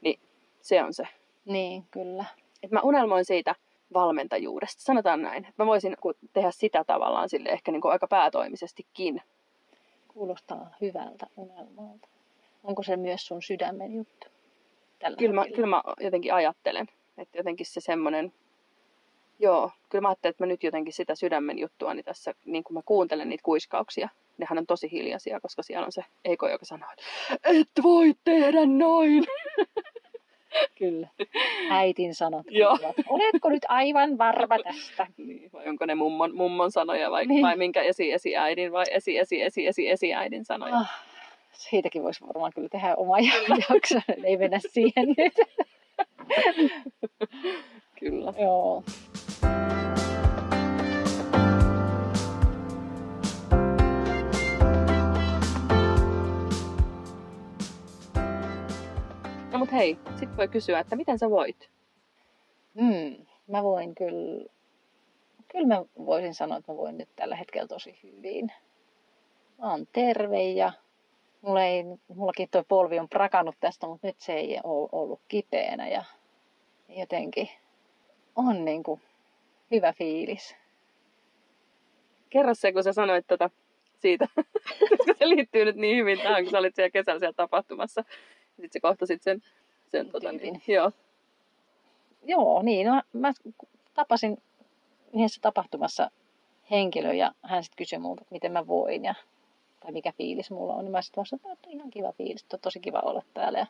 [0.00, 0.20] niin
[0.60, 1.08] se on se.
[1.44, 2.24] niin, kyllä.
[2.62, 3.54] Et mä unelmoin siitä
[3.94, 5.46] valmentajuudesta, sanotaan näin.
[5.58, 5.96] Mä voisin
[6.32, 9.22] tehdä sitä tavallaan sille ehkä niinku aika päätoimisestikin.
[10.08, 12.08] Kuulostaa hyvältä unelmalta.
[12.64, 14.26] Onko se myös sun sydämen juttu?
[14.98, 16.86] Tällä Kyllä mä, kyllä mä jotenkin ajattelen.
[17.18, 18.32] Että jotenkin se semmoinen,
[19.38, 22.74] joo, kyllä mä ajattelin, että mä nyt jotenkin sitä sydämen juttua niin tässä, niin kun
[22.74, 26.88] mä kuuntelen niitä kuiskauksia, nehän on tosi hiljaisia, koska siellä on se Eiko, joka sanoo,
[26.92, 27.04] että
[27.44, 29.24] et voi tehdä noin.
[30.78, 31.08] Kyllä.
[31.70, 32.46] Äitin sanat.
[32.50, 32.78] Joo.
[33.08, 35.06] Oletko nyt aivan varma tästä?
[35.26, 37.42] Niin, vai onko ne mummon, mummon sanoja vai, Niin.
[37.42, 40.74] vai minkä esi esi äidin vai esi esi esi esi esiäidin sanoja.
[40.74, 41.04] Ah,
[41.52, 43.16] siitäkin voisi varmaan kyllä tehdä oma
[43.70, 44.00] jakso.
[44.24, 45.34] Ei mennä siihen nyt.
[48.00, 48.32] Kyllä.
[48.40, 48.82] Joo.
[59.52, 61.70] No mut hei, sit voi kysyä, että miten sä voit?
[62.74, 64.46] Mm, mä voin kyllä,
[65.48, 68.52] kyllä mä voisin sanoa, että mä voin nyt tällä hetkellä tosi hyvin.
[69.58, 70.72] Mä oon terve ja
[71.42, 75.88] mulla ei, mullakin toi polvi on prakannut tästä, mutta nyt se ei ole ollut kipeänä
[75.88, 76.04] ja
[76.88, 77.48] jotenkin
[78.36, 79.00] on niin kuin
[79.70, 80.56] hyvä fiilis.
[82.30, 83.50] Kerro se, kun sä sanoit tota
[83.98, 84.26] siitä,
[84.96, 88.04] koska se liittyy nyt niin hyvin tähän, kun sä olit siellä kesällä siellä tapahtumassa.
[88.46, 89.42] Sitten sä kohtasit sen,
[89.88, 90.92] sen tota, niin, joo.
[92.22, 92.86] Joo, niin.
[92.86, 93.32] No, mä
[93.94, 94.42] tapasin
[95.14, 96.10] yhdessä tapahtumassa
[96.70, 99.14] henkilön ja hän sitten kysyi multa, että miten mä voin ja
[99.80, 100.84] tai mikä fiilis mulla on.
[100.84, 103.58] Niin mä sitten vastasin, että on ihan kiva fiilis, että on tosi kiva olla täällä.
[103.58, 103.66] Ja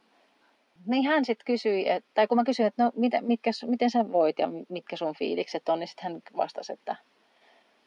[0.86, 4.12] niin hän sitten kysyi, että, tai kun mä kysyin, että no mitä, mitkä, miten sä
[4.12, 6.96] voit ja mitkä sun fiilikset on, niin sitten hän vastasi, että,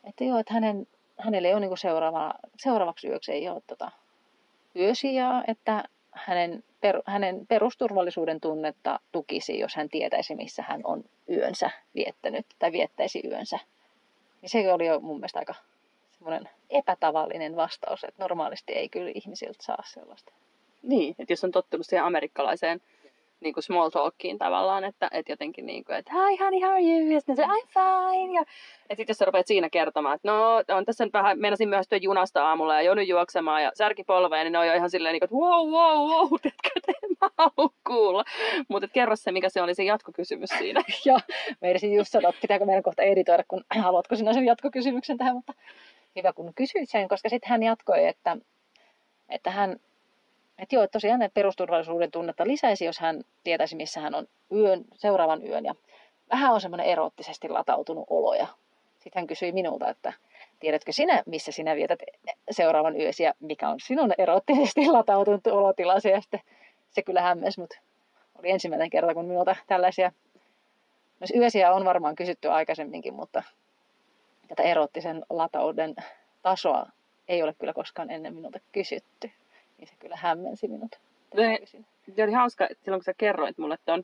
[0.04, 3.92] että joo, että hänen, hänelle ei ole niinku seuraava, seuraavaksi yöksi ei ole tota,
[4.76, 11.70] yösijaa, että hänen, per, hänen perusturvallisuuden tunnetta tukisi, jos hän tietäisi, missä hän on yönsä
[11.96, 13.60] viettänyt tai viettäisi yönsä.
[14.42, 15.56] Niin se oli jo mun mielestä aika
[16.12, 20.34] semmoinen epätavallinen vastaus, että normaalisti ei kyllä ihmisiltä saa sellaista.
[20.88, 22.82] Niin, että jos on tottunut siihen amerikkalaiseen
[23.40, 26.82] niin kuin small talkiin tavallaan, että, että jotenkin niin kuin, että hi honey, how are
[26.82, 27.12] you?
[27.12, 28.40] Ja sitten I'm fine.
[28.40, 28.44] Ja,
[28.90, 32.48] sitten jos sä rupeat siinä kertomaan, että no, on tässä nyt vähän, meinasin myöhästyä junasta
[32.48, 35.28] aamulla ja joudun juoksemaan ja särki polveen, niin ne on jo ihan silleen, niin kuin,
[35.28, 38.24] että wow, wow, wow, tiedätkö, että en mä halua kuulla.
[38.68, 40.84] Mutta kerro se, mikä se oli se jatkokysymys siinä.
[41.06, 41.20] Ja
[41.62, 45.54] meidän just sanoa, että pitääkö meidän kohta editoida, kun haluatko sinä sen jatkokysymyksen tähän, mutta
[46.16, 48.38] hyvä kun kysyit sen, koska sitten hän jatkoi, että,
[49.30, 49.80] että hän,
[50.60, 55.66] että joo, tosiaan perusturvallisuuden tunnetta lisäisi, jos hän tietäisi, missä hän on yön, seuraavan yön.
[55.66, 55.76] Ja
[56.32, 58.34] vähän on semmoinen erottisesti latautunut olo.
[58.34, 58.48] Ja
[59.00, 60.14] sitten hän kysyi minulta, että
[60.60, 62.00] tiedätkö sinä, missä sinä vietät
[62.52, 66.10] seuraavan yösi ja mikä on sinun erottisesti latautunut olotilasi.
[66.10, 66.40] Ja sitten
[66.92, 67.78] se kyllä hämmensi, mutta
[68.40, 70.12] oli ensimmäinen kerta, kun minulta tällaisia
[71.20, 73.44] myös yösiä on varmaan kysytty aikaisemminkin, mutta
[74.48, 75.96] tätä erottisen latauden
[76.42, 76.86] tasoa
[77.28, 79.32] ei ole kyllä koskaan ennen minulta kysytty.
[79.78, 80.96] Niin se kyllä hämmensi minut.
[81.36, 81.60] Ne-.
[82.16, 84.04] Se oli hauska, että silloin kun sä kerroit mulle ton,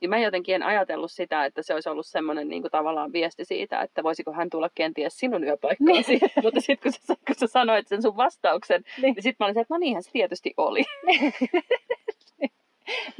[0.00, 3.44] niin mä jotenkin en ajatellut sitä, että se olisi ollut semmoinen niin kuin tavallaan viesti
[3.44, 6.20] siitä, että voisiko hän tulla kenties sinun yöpaikkaasi.
[6.42, 9.14] Mutta sitten kun, sä- kun sä sanoit sen sun vastauksen, Niin.
[9.14, 10.84] niin sitten mä olin se, että no niinhän se tietysti oli.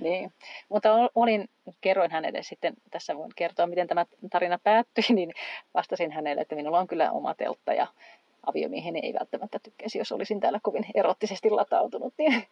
[0.02, 0.32] Niin.
[0.68, 1.48] Mutta ol- olin,
[1.80, 5.32] kerroin hänelle sitten, tässä voin kertoa, miten tämä tarina päättyi, niin
[5.74, 7.86] vastasin hänelle, että minulla on kyllä oma teltta ja
[8.48, 12.14] aviomieheni ei välttämättä tykkäisi, jos olisin täällä kovin erottisesti latautunut.
[12.18, 12.44] Niin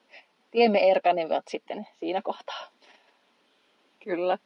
[0.51, 2.67] tiemme erkanevat sitten siinä kohtaa.
[4.05, 4.39] Kyllä.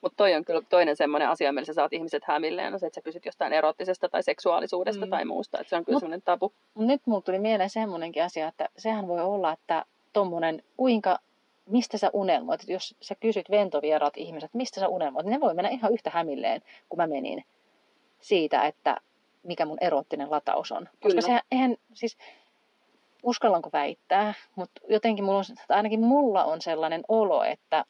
[0.00, 2.94] Mutta toi on kyllä toinen semmoinen asia, millä sä saat ihmiset hämilleen, on se, että
[2.94, 5.10] sä kysyt jostain erottisesta tai seksuaalisuudesta Mm.
[5.10, 5.60] tai muusta.
[5.60, 6.52] Että se on kyllä semmoinen tabu.
[6.74, 11.18] Nyt mulla tuli mieleen semmoinenkin asia, että sehän voi olla, että tommonen, kuinka,
[11.66, 15.54] mistä sä unelmoit, että jos sä kysyt ventovieraat ihmiset, mistä sä unelmoit, niin ne voi
[15.54, 17.44] mennä ihan yhtä hämilleen, kun mä menin
[18.20, 18.96] siitä, että
[19.44, 20.88] mikä mun erottinen lataus on.
[21.02, 21.20] Koska Kyllä.
[21.20, 22.18] se, eihän, siis,
[23.22, 27.84] uskallanko väittää, mutta jotenkin mulla on, tai ainakin mulla on sellainen olo, että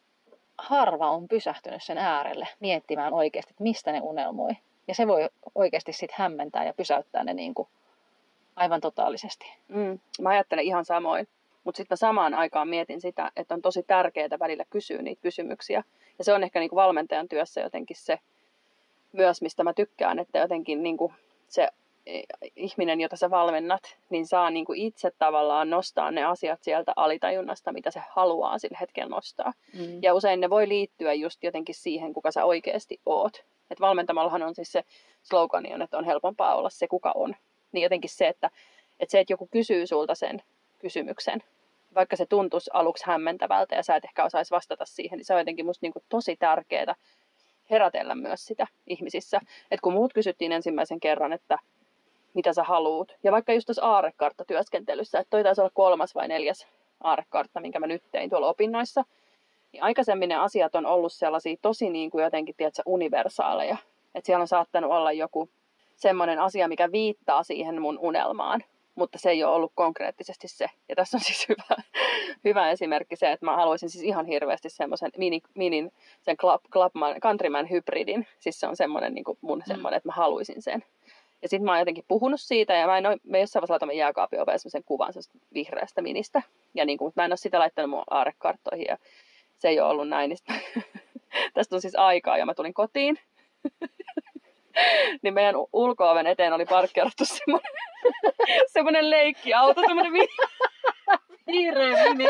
[0.58, 4.52] harva on pysähtynyt sen äärelle miettimään oikeasti, että mistä ne unelmoi.
[4.88, 7.68] Ja se voi oikeasti sitten hämmentää ja pysäyttää ne niin kuin
[8.56, 9.46] aivan totaalisesti.
[9.68, 9.98] Mm.
[10.20, 11.28] Mä ajattelen ihan samoin.
[11.64, 15.84] Mutta sitten mä samaan aikaan mietin sitä, että on tosi tärkeää välillä kysyä niitä kysymyksiä.
[16.18, 18.18] Ja se on ehkä niinku valmentajan työssä jotenkin se
[19.12, 21.12] myös, mistä mä tykkään, että jotenkin niinku
[21.54, 21.68] se
[22.06, 22.24] eh,
[22.56, 27.90] ihminen, jota sä valmennat, niin saa niinku itse tavallaan nostaa ne asiat sieltä alitajunnasta, mitä
[27.90, 29.52] se haluaa sillä hetkellä nostaa.
[29.74, 30.02] Mm.
[30.02, 33.44] Ja usein ne voi liittyä just jotenkin siihen, kuka sä oikeasti oot.
[33.70, 34.84] Et valmentamallahan on siis se
[35.22, 37.36] slogani on, että on helpompaa olla se, kuka on.
[37.72, 38.50] Niin jotenkin se, että,
[39.00, 40.42] että se, että joku kysyy sulta sen
[40.78, 41.42] kysymyksen,
[41.94, 45.40] vaikka se tuntuisi aluksi hämmentävältä ja sä et ehkä osaisi vastata siihen, niin se on
[45.40, 46.94] jotenkin musta niinku tosi tärkeää
[47.70, 49.40] herätellä myös sitä ihmisissä.
[49.70, 51.58] Et kun muut kysyttiin ensimmäisen kerran, että
[52.34, 56.66] mitä sä haluut, ja vaikka just tuossa aarekarttatyöskentelyssä, että toi taisi olla kolmas vai neljäs
[57.02, 59.04] aarekartta, minkä mä nyt tein tuolla opinnoissa,
[59.72, 63.76] Niin aikaisemmin ne asiat on ollut sellaisia tosi niin kuin jotenkin, tiedätkö, universaaleja.
[64.14, 65.48] Että siellä on saattanut olla joku
[65.96, 70.66] semmoinen asia, mikä viittaa siihen mun unelmaan, mutta se ei ole ollut konkreettisesti se.
[70.88, 71.82] Ja tässä on siis hyvä,
[72.44, 77.20] hyvä esimerkki se, että mä haluaisin siis ihan hirveästi semmoisen mini, minin, sen club, clubman,
[77.20, 78.26] countryman hybridin.
[78.38, 79.64] Siis se on semmoinen niin kuin mun mm.
[79.66, 80.84] semmoinen, että mä haluaisin sen.
[81.42, 83.94] Ja sitten mä oon jotenkin puhunut siitä, ja mä en ole, me jossain vaiheessa laitamme
[83.94, 85.12] jääkaapin oveen semmoisen kuvan
[85.54, 86.42] vihreästä ministä.
[86.74, 88.98] Ja niin kuin, mä en ole sitä laittanut mun aarekarttoihin, ja
[89.58, 90.28] se ei ole ollut näin.
[90.28, 90.62] Niin
[91.54, 93.18] tästä on siis aikaa, ja mä tulin kotiin.
[95.22, 97.72] niin meidän ulko eteen oli parkkeerattu semmoinen,
[98.72, 100.12] semmoinen leikkiauto, semmoinen
[101.46, 102.28] vihreä mini.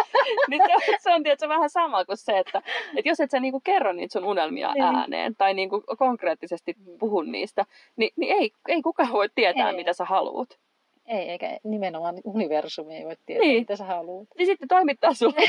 [0.49, 2.63] Niin se, se on tietysti vähän sama kuin se, että,
[2.97, 4.85] että jos et sä niinku kerro niitä sun unelmia niin.
[4.85, 7.65] ääneen tai niinku konkreettisesti puhu niistä,
[7.97, 9.77] niin, niin ei, ei kukaan voi tietää, ei.
[9.77, 10.59] mitä sä haluat.
[11.07, 13.61] Ei, eikä nimenomaan universumi ei voi tietää, niin.
[13.61, 14.29] mitä sä haluat.
[14.39, 15.35] Niin sitten toimittaa sulle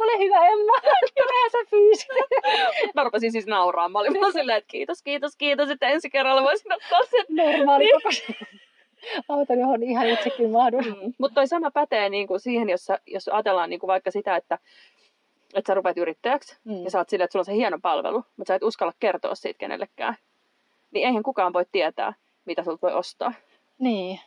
[0.00, 0.72] Ole hyvä Emma,
[1.16, 2.06] tulehan sä fyysi.
[2.94, 4.12] Mä rupesin siis nauraamaan.
[4.12, 7.24] Mä olin silleen, että kiitos, kiitos, kiitos, että ensi kerralla voisin ottaa sen.
[7.36, 8.36] Normaali niin
[9.28, 10.84] auton, johon ihan itsekin mahdun.
[10.84, 11.12] Mm.
[11.18, 14.58] Mutta toi sama pätee niin kuin siihen, jos, jos ajatellaan niin kuin vaikka sitä, että,
[15.54, 16.84] että sä rupeat yrittäjäksi mm.
[16.84, 19.34] ja sä oot silleen, että sulla on se hieno palvelu, mutta sä et uskalla kertoa
[19.34, 20.14] siitä kenellekään.
[20.90, 23.32] Niin eihän kukaan voi tietää, mitä sulta voi ostaa.
[23.78, 24.20] Niin.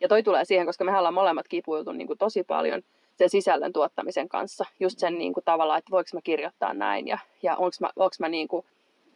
[0.00, 2.82] Ja toi tulee siihen, koska me ollaan molemmat kipuiltu niin kuin tosi paljon
[3.16, 4.64] sen sisällön tuottamisen kanssa.
[4.80, 8.20] Just sen niin kuin, tavalla, että voiko mä kirjoittaa näin ja, ja onko mä, onks
[8.20, 8.66] mä niin kuin,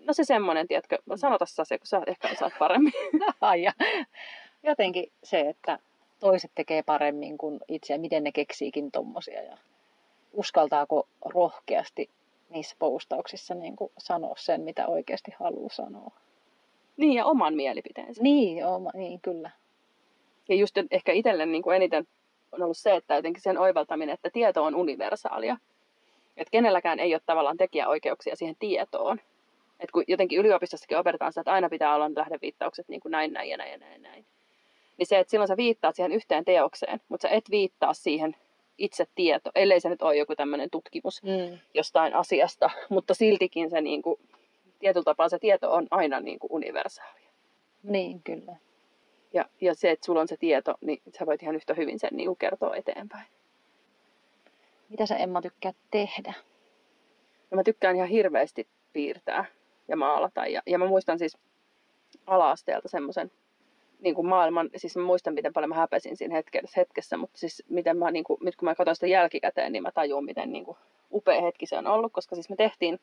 [0.06, 2.92] no se semmoinen, tiedätkö, sanota sä se, kun sä ehkä osaat paremmin.
[3.62, 3.72] Ja.
[4.62, 5.78] Jotenkin se, että
[6.20, 9.58] toiset tekee paremmin kuin itse ja miten ne keksiikin tommosia ja
[10.32, 12.10] uskaltaako rohkeasti
[12.50, 16.10] niissä postauksissa niin kuin sanoa sen, mitä oikeasti haluaa sanoa.
[16.96, 18.22] Niin, ja oman mielipiteensä.
[18.22, 19.50] Niin, oma, niin kyllä.
[20.48, 22.06] Ja just ehkä itselle niin kuin eniten
[22.56, 25.56] on ollut se, että jotenkin sen oivaltaminen, että tieto on universaalia.
[26.36, 29.20] Että kenelläkään ei ole tavallaan tekijäoikeuksia siihen tietoon.
[29.80, 33.50] Et kun jotenkin yliopistossakin opetetaan sitä, että aina pitää olla lähdeviittaukset niin kuin näin, näin
[33.50, 34.24] ja näin ja näin, näin.
[34.96, 38.36] Niin se, että silloin sä viittaat siihen yhteen teokseen, mutta sä et viittaa siihen
[38.78, 41.58] itse tieto, ellei se nyt ole joku tämmöinen tutkimus mm.
[41.74, 44.20] jostain asiasta, mutta siltikin se niin kuin,
[44.78, 47.30] tietyllä tapaa se tieto on aina niin kuin universaalia.
[47.82, 48.56] Niin, kyllä.
[49.36, 52.10] Ja, ja se, että sulla on se tieto, niin sä voit ihan yhtä hyvin sen
[52.12, 53.26] niin kertoa eteenpäin.
[54.88, 56.34] Mitä sä Emma tykkäät tehdä?
[57.50, 59.44] No mä tykkään ihan hirveästi piirtää
[59.88, 60.46] ja maalata.
[60.46, 61.38] Ja, ja mä muistan siis
[62.26, 63.30] ala-asteelta semmoisen
[64.00, 67.64] niin kuin maailman, siis mä muistan miten paljon mä häpesin siinä hetkessä, hetkessä mutta siis
[67.68, 70.64] miten mä, niin kuin, nyt kun mä katson sitä jälkikäteen, niin mä tajun, miten niin
[70.64, 70.78] kuin,
[71.12, 73.00] upea hetki se on ollut, koska siis me tehtiin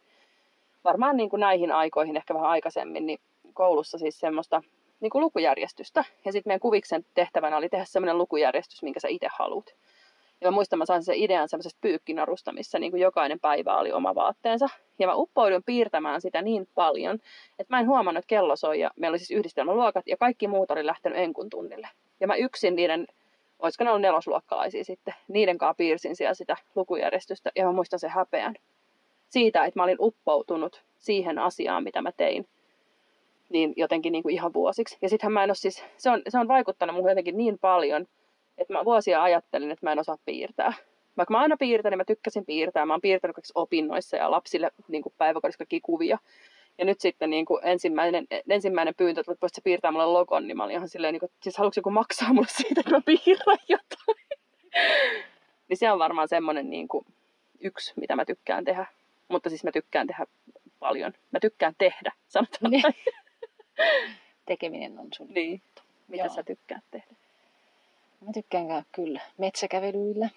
[0.84, 3.19] varmaan niin kuin näihin aikoihin, ehkä vähän aikaisemmin, niin
[3.54, 4.63] koulussa siis semmoista
[5.04, 6.04] niin kuin lukujärjestystä.
[6.26, 9.76] Ja sitten meidän kuviksen tehtävänä oli tehdä semmoinen lukujärjestys, minkä sä itse haluat.
[10.42, 13.92] Ja mä muistan, mä sain sen idean semmoisesta pyykkinarusta, missä niin kuin jokainen päivä oli
[13.92, 14.68] oma vaatteensa.
[15.00, 17.16] Ja mä uppoudun piirtämään sitä niin paljon,
[17.60, 18.80] että mä en huomannut, että kello soi.
[18.80, 21.89] Ja meillä oli siis yhdistelmäluokat ja kaikki muut oli lähtenyt enkun tunnille.
[22.20, 23.08] Ja mä yksin niiden,
[23.60, 27.52] olisiko ne ollut nelosluokkalaisia sitten, niiden kanssa piirsin siellä sitä lukujärjestystä.
[27.56, 28.56] Ja mä muistan sen häpeän
[29.30, 32.48] siitä, että mä olin uppoutunut siihen asiaan, mitä mä tein
[33.54, 34.98] niin jotenkin niin kuin ihan vuosiksi.
[35.02, 38.06] Ja sittenhän mä en ole siis, se on, se on vaikuttanut mun jotenkin niin paljon,
[38.58, 40.74] että mä vuosia ajattelin, että mä en osaa piirtää.
[41.18, 42.86] Vaikka mä aina piirtänyt, niin mä tykkäsin piirtää.
[42.86, 46.18] Mä oon piirtänyt kaikissa opinnoissa ja lapsille niin kuin päiväkodissa kaikki kuvia.
[46.78, 50.63] Ja nyt sitten niin kuin ensimmäinen, ensimmäinen pyyntö, että voisit piirtää mulle logon, niin mä
[50.63, 54.28] olin ihan silleen, niin kuin, siis haluatko joku maksaa mulle siitä, että mä piirrän jotain?
[55.68, 57.06] niin se on varmaan semmoinen niin kuin,
[57.60, 58.86] yksi, mitä mä tykkään tehdä.
[59.28, 60.26] Mutta siis mä tykkään tehdä
[60.80, 61.13] paljon.
[61.32, 62.84] Mä tykkään tehdä, sanotaan niin.
[64.45, 65.62] Tekeminen on sun Niin.
[66.07, 66.36] Mitä Joo.
[66.36, 67.15] sä tykkäät tehdä?
[68.25, 70.29] Mä tykkään kyllä metsäkävelyillä.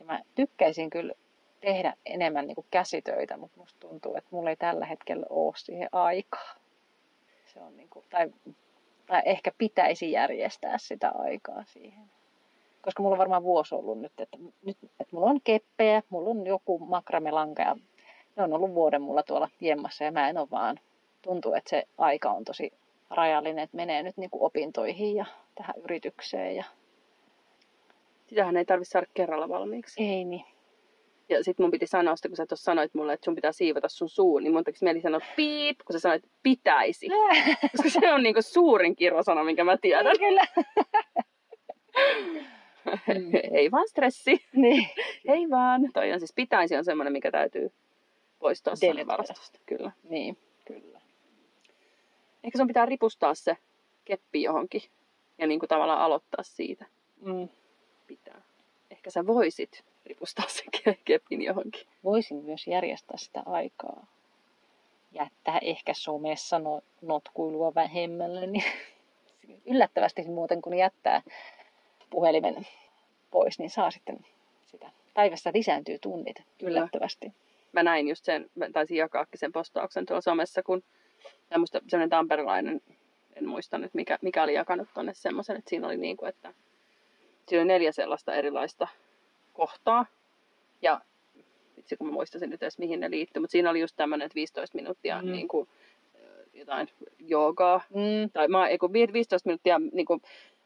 [0.00, 1.14] Ja mä tykkäisin kyllä
[1.60, 5.88] tehdä enemmän niin kuin käsitöitä, mutta musta tuntuu, että mulla ei tällä hetkellä ole siihen
[5.92, 6.54] aikaa.
[7.46, 8.32] Se on niin kuin, tai,
[9.06, 12.10] tai ehkä pitäisi järjestää sitä aikaa siihen.
[12.82, 16.46] Koska mulla on varmaan vuosi ollut nyt, että, nyt, että mulla on keppejä, mulla on
[16.46, 17.76] joku makramelanka ja
[18.36, 20.80] ne on ollut vuoden mulla tuolla jemmassa ja mä en ole vaan,
[21.22, 22.72] tuntuu, että se aika on tosi
[23.10, 26.64] rajallinen, että menee nyt niin kuin opintoihin ja tähän yritykseen ja
[28.32, 30.02] Sitähän ei tarvitse saada kerralla valmiiksi.
[30.02, 30.44] Ei niin.
[31.28, 33.88] Ja sit mun piti sanoa sitä, kun sä tuossa sanoit mulle, että sun pitää siivota
[33.88, 37.06] sun suu, niin mun tekisi mieli sanoa piip, kun sä sanoit, että pitäisi.
[37.76, 40.16] Koska se on niinku suurin kirosana, minkä mä tiedän.
[40.18, 40.46] Kyllä.
[43.58, 44.44] ei vaan stressi.
[44.52, 44.88] Niin.
[45.28, 45.88] ei vaan.
[45.94, 47.72] Toi on siis pitäisi on semmoinen, mikä täytyy
[48.38, 49.58] poistaa sanavarastosta.
[49.66, 49.92] Kyllä.
[50.08, 51.00] Niin, kyllä.
[52.44, 53.56] Ehkä sun pitää ripustaa se
[54.04, 54.82] keppi johonkin
[55.38, 56.86] ja niin kuin tavallaan aloittaa siitä.
[57.20, 57.48] Mm
[58.06, 58.42] pitää.
[58.90, 61.86] Ehkä sä voisit ripustaa se ke- kepin johonkin.
[62.04, 64.06] Voisin myös järjestää sitä aikaa.
[65.12, 68.46] Jättää ehkä somessa no, notkuilua vähemmälle.
[68.46, 68.64] Niin
[69.72, 71.22] yllättävästi muuten kun jättää
[72.10, 72.66] puhelimen
[73.30, 74.18] pois, niin saa sitten
[74.66, 74.90] sitä.
[75.14, 76.70] Päivässä lisääntyy tunnit Kyllä.
[76.78, 77.32] yllättävästi.
[77.72, 80.82] Mä näin just sen, mä taisin jakaakin sen postauksen tuolla somessa, kun
[81.52, 82.80] tämmöistä, semmoinen tamperilainen,
[83.36, 86.54] en muista nyt mikä, mikä oli jakanut tonne semmoisen, että siinä oli niin kuin, että
[87.48, 88.88] siinä oli neljä sellaista erilaista
[89.52, 90.06] kohtaa.
[90.82, 91.00] Ja
[91.76, 94.34] itse kun mä muistasin nyt edes mihin ne liittyy, mutta siinä oli just tämmöinen, että
[94.34, 95.32] 15 minuuttia Mm.
[95.32, 95.68] niin kuin,
[96.54, 96.88] jotain
[97.18, 100.22] joogaa, Mm, tai ma, ei, kun 15 minuuttia niin kuin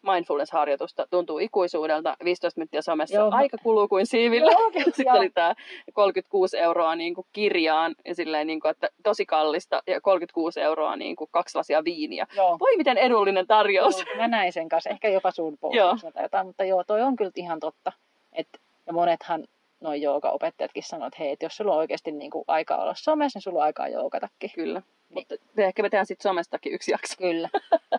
[0.07, 3.31] mindfulness-harjoitusta tuntuu ikuisuudelta, 15 minuuttia somessa, Joo.
[3.33, 4.53] aika kuluu kuin siivillä.
[4.53, 5.17] Joo, Sitten joo.
[5.17, 5.55] oli tämä
[5.93, 10.97] 36 euroa niin kuin kirjaan, ja silleen, niin kuin, että tosi kallista, ja 36 euroa
[10.97, 12.27] niin kuin kaksi lasia viiniä.
[12.37, 12.57] joo.
[12.61, 13.99] Voi miten edullinen tarjous.
[14.07, 17.17] Joo, Mä näin sen kanssa, ehkä jopa sun postauksena tai jotain, mutta joo, toi on
[17.17, 17.93] kyllä ihan totta.
[18.33, 18.49] Et,
[18.87, 19.45] ja monethan
[19.81, 23.43] noin joogaopettajatkin sanoo, että hei, et jos sulla on oikeasti niinku aikaa olla somessa, niin
[23.43, 24.51] sulla on aikaa joogatakin.
[24.55, 24.83] Kyllä.
[25.15, 27.15] Mutta ehkä me tehdään sitten somestakin yksi jakso.
[27.19, 27.49] Kyllä.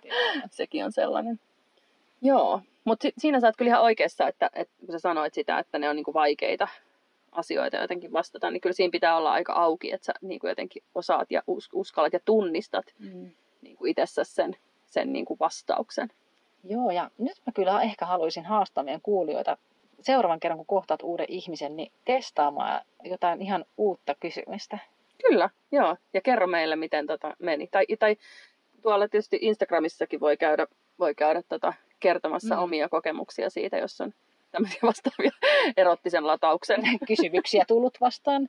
[0.50, 1.40] Sekin on sellainen.
[2.22, 5.60] Joo, mutta si- siinä sä oot kyllä ihan oikeassa, että, että kun sä sanoit sitä,
[5.60, 6.68] että ne on niinku vaikeita
[7.32, 11.32] asioita jotenkin vastata, niin kyllä siinä pitää olla aika auki, että sä niinku jotenkin osaat
[11.32, 13.32] ja us- uskallat ja tunnistat Mm.
[13.62, 16.10] niinku itsessä sen, sen niinku vastauksen.
[16.64, 19.58] Joo, ja nyt mä kyllä ehkä haluaisin haastaa meidän kuulijoita
[20.02, 24.78] seuraavan kerran, kun kohtaat uuden ihmisen, niin testaamaan jotain ihan uutta kysymystä.
[25.28, 25.96] Kyllä, joo.
[26.14, 27.68] Ja kerro meille, miten tota meni.
[27.72, 28.18] Tai, tai
[28.82, 30.68] tuolla tietysti Instagramissakin voi käydä,
[31.00, 32.64] voi käydä tota kertomassa Mm.
[32.64, 34.14] omia kokemuksia siitä, jos on
[34.52, 35.32] tämmöisiä vastaavia
[35.78, 36.82] erottisen latauksen.
[37.08, 38.42] kysymyksiä tullut vastaan.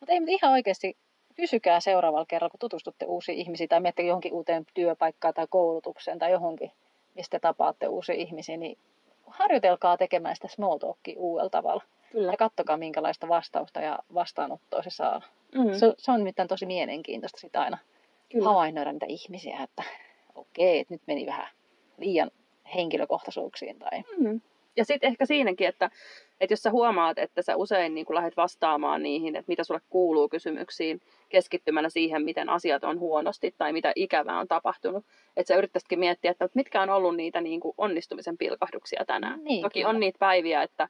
[0.00, 0.96] Mutta ei, mutta ihan oikeasti
[1.36, 6.30] kysykää seuraavalla kerralla, kun tutustutte uusiin ihmisiin tai menette johonkin uuteen työpaikkaan tai koulutukseen tai
[6.32, 6.72] johonkin,
[7.14, 8.78] mistä tapaatte uusia ihmisiä, niin
[9.26, 11.82] harjoitelkaa tekemään sitä small talkia uudella tavalla.
[12.12, 12.32] Kyllä.
[12.32, 15.22] Ja kattokaa, minkälaista vastausta ja vastaanottoa se saa.
[15.54, 15.72] Mm.
[15.74, 17.78] Se, se on nimittäin tosi mielenkiintoista sitä aina
[18.32, 18.48] Kyllä.
[18.48, 19.82] havainnoida niitä ihmisiä, että
[20.34, 21.48] okei, että nyt meni vähän
[21.98, 22.30] liian
[22.74, 24.40] henkilökohtaisuuksiin tai Mm.
[24.76, 25.90] Ja sitten ehkä siinäkin, että,
[26.40, 30.28] että jos sä huomaat, että sä usein niin lähdet vastaamaan niihin, että mitä sulle kuuluu
[30.28, 35.04] kysymyksiin, keskittymällä siihen, miten asiat on huonosti tai mitä ikävää on tapahtunut,
[35.36, 39.44] että sä yrittäisitkin miettiä, että mitkä on ollut niitä niin kuin onnistumisen pilkahduksia tänään.
[39.44, 39.90] Niin, Toki kyllä.
[39.90, 40.88] on niitä päiviä, että,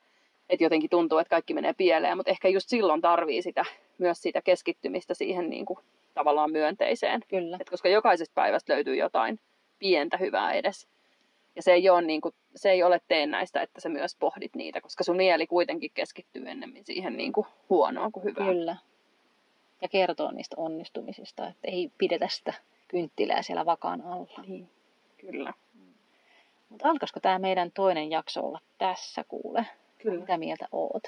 [0.49, 3.65] että jotenkin tuntuu, että kaikki menee pieleen, mutta ehkä just silloin tarvii sitä,
[3.99, 5.79] myös sitä keskittymistä siihen niin kuin,
[6.15, 7.21] tavallaan myönteiseen.
[7.29, 7.57] kyllä.
[7.61, 9.41] Et koska jokaisesta päivästä löytyy jotain
[9.79, 10.92] pientä hyvää edes.
[11.57, 14.81] Ja se ei, ole niin kuin, se ei ole teennäistä, että sä myös pohdit niitä,
[14.81, 18.49] koska sun mieli kuitenkin keskittyy ennemmin siihen niin kuin huonoon kuin hyvään.
[18.49, 18.77] Kyllä.
[19.83, 22.55] Ja kertoo niistä onnistumisista, että ei pidetä sitä
[22.89, 24.45] kynttilää siellä vakaan alla.
[24.47, 24.69] Niin,
[25.17, 25.53] kyllä.
[26.69, 29.67] Mutta alkaisiko tämä meidän toinen jakso olla tässä kuule?
[30.03, 30.21] kyllä.
[30.21, 31.03] Mitä mieltä oot?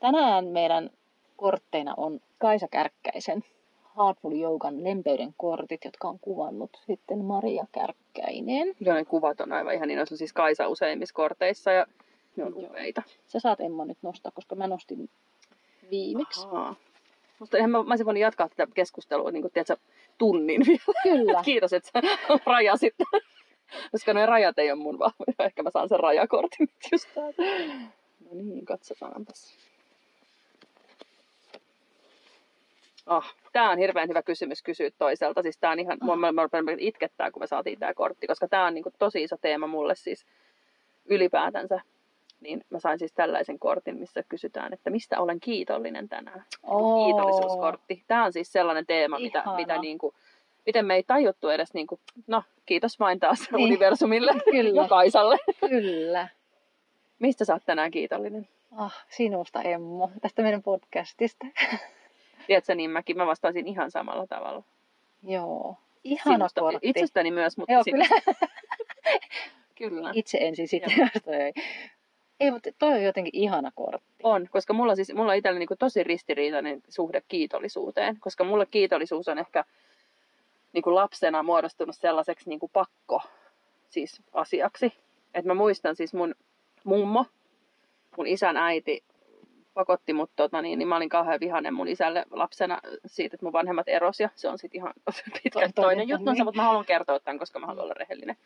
[0.00, 0.90] Tänään meidän
[1.36, 3.44] kortteina on Kaisa Kärkkäisen
[3.98, 8.74] Heartful Jougan lempeyden kortit, jotka on kuvannut sitten Maria Kärkkäinen.
[8.80, 11.86] Joo, ne kuvat on aivan ihan niin, on siis Kaisa useimmissa korteissa ja
[12.36, 12.68] ne on Joo.
[12.70, 13.02] upeita.
[13.26, 15.10] Sä saat Emma nyt nostaa, koska mä nostin
[15.90, 16.46] viimeksi.
[16.46, 16.74] Ahaa.
[17.38, 19.76] Musta mä, mä olisin voinut jatkaa tätä keskustelua niin kuin, tiedätkö,
[20.18, 21.02] tunnin vielä.
[21.02, 21.42] Kyllä.
[21.44, 22.08] Kiitos, että sä
[22.46, 22.94] rajasit.
[23.92, 25.34] Koska ne rajat ei ole mun vahvoja.
[25.38, 27.42] Ehkä mä saan sen rajakortin nyt just täältä.
[28.20, 29.73] No niin, katsotaanpas.
[33.06, 35.42] Oh, tää on hirveän hyvä kysymys kysyä toiselta.
[35.42, 36.06] Siis tää on ihan, Ah.
[36.06, 39.22] mua, mä, mä, mä itkettää, kun me saatiin tää kortti, koska tää on niinku tosi
[39.22, 40.26] iso teema mulle siis
[41.04, 41.80] ylipäätänsä.
[42.40, 46.44] Niin mä sain siis tällaisen kortin, missä kysytään, että mistä olen kiitollinen tänään.
[46.62, 47.04] Oo.
[47.04, 48.04] Kiitollisuuskortti.
[48.06, 50.14] Tämä on siis sellainen teema, mitä, mitä niinku,
[50.66, 53.56] miten me ei tajuttu edes, niinku, no kiitos vain taas Niin.
[53.56, 53.64] niin.
[53.66, 54.82] universumille Kyllä.
[54.82, 55.36] ja Kaisalle.
[55.68, 56.28] Kyllä.
[57.18, 58.48] Mistä sä oot tänään kiitollinen?
[58.76, 61.46] Ah, sinusta Emmo, tästä meidän podcastista.
[62.46, 64.62] Tiedätkö, niin mäkin mä vastaisin ihan samalla tavalla.
[65.22, 65.76] Joo.
[66.04, 66.88] Ihana Sinusta- kortti.
[66.88, 68.14] Itsestäni myös, mutta Joo, sinusta.
[68.24, 68.48] kyllä.
[69.78, 70.10] kyllä.
[70.14, 71.10] Itse ensin sitten.
[71.26, 71.52] Ei.
[72.40, 74.08] ei, mutta toi on jotenkin ihana kortti.
[74.22, 79.28] On, koska mulla, siis, mulla on itsellä niin tosi ristiriitainen suhde kiitollisuuteen, koska mulle kiitollisuus
[79.28, 79.64] on ehkä
[80.72, 83.22] niin kuin lapsena muodostunut sellaiseksi niin kuin pakko
[83.90, 84.92] siis asiaksi.
[85.34, 86.34] Et mä muistan siis mun
[86.84, 87.26] mummo,
[88.16, 89.04] mun isän äiti
[89.74, 93.52] pakotti mut, tota, niin, niin mä olin kauhean vihainen mun isälle lapsena siitä, että mun
[93.52, 94.92] vanhemmat eros ja se on sitten ihan
[95.32, 96.44] pitkä Toinen, toinen juttu, niin.
[96.44, 98.36] mutta mä haluan kertoa tämän, koska mä haluan olla rehellinen.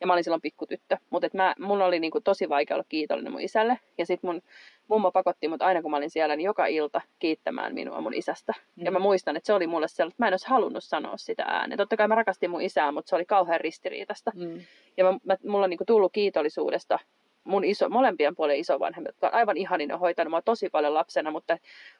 [0.00, 3.32] Ja mä olin silloin pikkutyttö, mutta et mä, mun oli niinku tosi vaikea olla kiitollinen
[3.32, 3.78] mun isälle.
[3.98, 4.42] Ja sitten mun
[4.88, 8.52] mummo pakotti mut aina kun mä olin siellä, niin joka ilta kiittämään minua mun isästä.
[8.76, 8.84] Mm.
[8.84, 11.44] Ja mä muistan, että se oli mulle sellainen, että mä en olisi halunnut sanoa sitä
[11.46, 11.78] ääneen.
[11.78, 14.32] Totta kai mä rakastin mun isää, mutta se oli kauhean ristiriitasta.
[14.34, 14.60] Mm.
[14.96, 16.98] Ja mä, mä, mulla on niinku tullut kiitollisuudesta
[17.44, 21.30] mun iso, molempien puolien isovanhemmat, jotka on aivan ihanin ja hoitanut mua tosi paljon lapsena,
[21.30, 21.58] mutta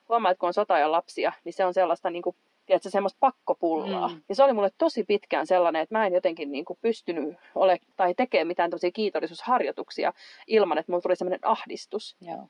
[0.09, 2.37] huomaa, että kun on sota ja lapsia, niin se on sellaista niin kuin,
[2.67, 4.09] tiedätkö, semmoista pakkopullaa.
[4.09, 4.23] Mm.
[4.29, 7.79] Ja se oli mulle tosi pitkään sellainen, että mä en jotenkin niin kuin pystynyt ole,
[7.97, 10.13] tai tekemään mitään tosi kiitollisuusharjoituksia
[10.47, 12.17] ilman, että mulla tuli semmoinen ahdistus.
[12.21, 12.49] Joo.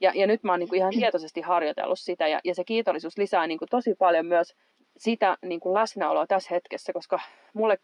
[0.00, 3.18] Ja, ja nyt mä oon niin kuin ihan tietoisesti harjoitellut sitä, ja, ja se kiitollisuus
[3.18, 4.54] lisää niin kuin tosi paljon myös
[4.96, 7.20] sitä niin kuin läsnäoloa tässä hetkessä, koska
[7.54, 7.78] mulle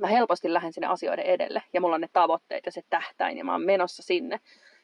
[0.00, 3.44] mä helposti lähden sinne asioiden edelle ja mulla on ne tavoitteet ja se tähtäin ja
[3.44, 4.40] mä oon menossa sinne.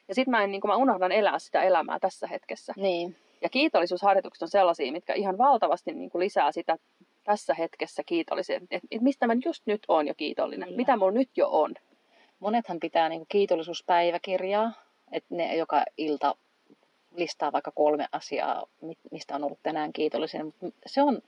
[0.08, 2.72] Ja sitten mä, en, niin mä unohdan elää sitä elämää tässä hetkessä.
[2.76, 3.16] Niin.
[3.42, 6.76] Ja kiitollisuusharjoitukset on sellaisia, mitkä ihan valtavasti niin kuin lisää sitä
[7.24, 8.56] tässä hetkessä kiitollisia.
[8.56, 10.76] Että et mistä mä just nyt oon jo kiitollinen, Kyllä.
[10.76, 11.74] mitä mulla nyt jo on.
[12.40, 14.72] Monethan pitää niin kuin kiitollisuuspäiväkirjaa,
[15.12, 16.36] että ne joka ilta
[17.16, 18.66] listaa vaikka kolme asiaa,
[19.10, 20.54] mistä on ollut tänään kiitollinen.
[20.86, 21.22] Se on,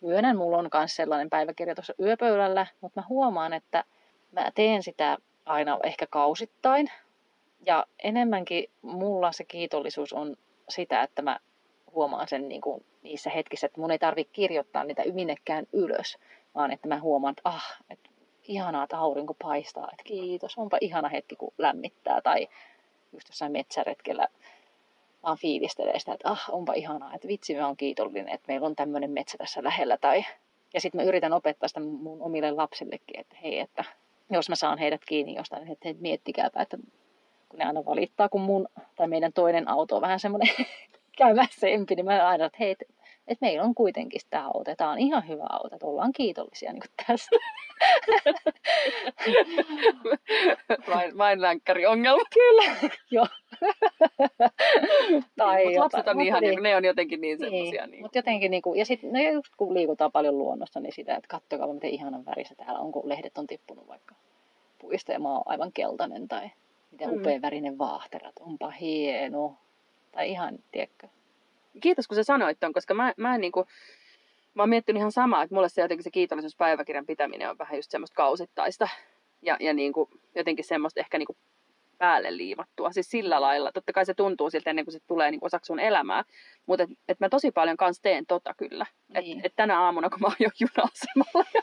[0.00, 3.84] myönnän, mulla on myös sellainen päiväkirja tuossa yöpöydällä, mutta mä huomaan, että
[4.32, 6.90] mä teen sitä aina ehkä kausittain.
[7.66, 10.36] Ja enemmänkin mulla se kiitollisuus on
[10.68, 11.38] sitä, että mä
[11.94, 16.18] huomaan sen niin kuin niissä hetkissä, että mun ei tarvitse kirjoittaa niitä minnekään ylös,
[16.54, 18.10] vaan että mä huomaan, että ah, että
[18.48, 22.20] ihanaa, että aurinko paistaa, että kiitos, onpa ihana hetki, kun lämmittää.
[22.20, 22.48] Tai
[23.12, 24.28] just jossain metsäretkellä
[25.22, 28.76] vaan fiilistelee sitä, että ah, onpa ihanaa, että vitsi, mä oon kiitollinen, että meillä on
[28.76, 29.96] tämmöinen metsä tässä lähellä.
[29.96, 30.24] Tai...
[30.74, 33.84] Ja sitten mä yritän opettaa sitä mun omille lapsillekin, että hei, että
[34.30, 36.76] jos mä saan heidät kiinni jostain, että miettikääpä, että
[37.48, 40.54] kun ne aina valittaa, kun mun tai meidän toinen auto on vähän semmoinen
[41.18, 42.76] käymäsempi, niin mä aina, että hei,
[43.30, 44.74] että meillä on kuitenkin tämä auto.
[44.76, 47.36] Tämä on ihan hyvä auto, että ollaan kiitollisia niin tästä.
[50.94, 52.24] vain, vain länkkäri-ongelma.
[52.34, 53.26] Kyllä, joo.
[55.36, 57.86] tai niin, lapset on ihan, niin, ne on jotenkin niin, niin semmoisia.
[57.86, 58.02] Niin.
[58.02, 61.28] Mutta jotenkin, niin kuin, ja sitten no just kun liikutaan paljon luonnossa, niin sitä, että
[61.28, 64.14] katsokaa miten ihanan värissä täällä on, kun lehdet on tippunut vaikka
[64.78, 66.50] puista ja maa on aivan keltainen tai
[66.90, 67.16] miten mm.
[67.16, 69.56] upea värinen vaahterat, onpa hieno.
[70.12, 71.08] Tai ihan, tiedätkö,
[71.82, 73.66] kiitos kun sä sanoit ton, koska mä, mä en niinku,
[74.54, 77.90] mä oon miettinyt ihan samaa, että mulle se jotenkin se kiitollisuuspäiväkirjan pitäminen on vähän just
[77.90, 78.88] semmoista kausittaista.
[79.42, 81.36] Ja, ja niinku, jotenkin semmoista ehkä niinku
[82.00, 82.92] päälle liimattua.
[82.92, 83.72] Siis sillä lailla.
[83.72, 86.24] Totta kai se tuntuu siltä ennen kuin se tulee niin osaksi sun elämää.
[86.66, 88.86] Mutta et, et mä tosi paljon kanssa teen tota kyllä.
[89.08, 89.38] Niin.
[89.38, 91.62] Et, et tänä aamuna, kun mä oon jo juna-asemalla ja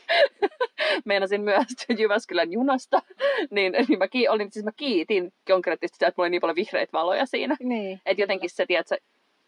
[1.06, 3.02] meinasin myöhästyä Jyväskylän junasta,
[3.52, 6.56] niin, niin mä, ki- olin, siis mä kiitin konkreettisesti sitä, että mulla oli niin paljon
[6.56, 7.56] vihreitä valoja siinä.
[7.60, 8.02] Niin.
[8.06, 8.98] Että jotenkin se, tiedätkö,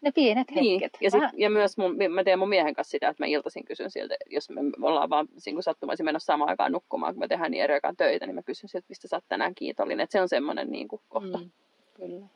[0.00, 0.80] ne pienet niin.
[0.80, 1.02] hetket.
[1.02, 3.90] Ja, sit, ja myös mun, mä teen mun miehen kanssa sitä, että mä iltaisin kysyn
[3.90, 7.64] siltä, jos me ollaan vaan niin sattumaisin mennä samaan aikaan nukkumaan, kun me tehdään niin
[7.64, 10.04] eri aikaan töitä, niin mä kysyn siltä, mistä sä oot tänään kiitollinen.
[10.04, 11.38] Että se on semmoinen niin kuin, kohta.
[11.38, 11.50] Mm,
[11.94, 12.26] kyllä.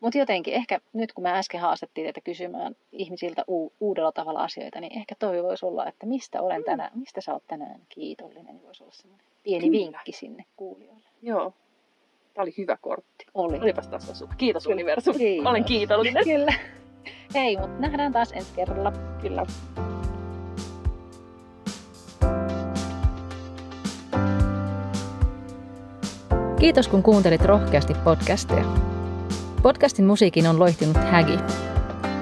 [0.00, 4.80] Mutta jotenkin ehkä nyt kun me äsken haastettiin teitä kysymään ihmisiltä u- uudella tavalla asioita,
[4.80, 6.64] niin ehkä toi voisi olla, että mistä olen mm.
[6.64, 9.78] tänään, mistä sä oot tänään kiitollinen, niin voisi olla semmoinen pieni Kyllä.
[9.78, 11.08] vinkki sinne kuulijoille.
[11.22, 11.52] Joo.
[12.34, 13.26] Tämä oli hyvä kortti.
[13.34, 13.58] Oli.
[13.58, 15.16] Olipas taas Kiitos universum.
[15.16, 15.46] Kiitos.
[15.46, 16.24] Olen kiitollinen.
[16.24, 16.52] Kyllä.
[17.34, 18.92] Hei, mutta nähdään taas ensi kerralla.
[19.22, 19.46] Kyllä.
[26.58, 28.64] Kiitos kun kuuntelit rohkeasti podcastia.
[29.62, 31.38] Podcastin musiikin on loihtinut Hägi.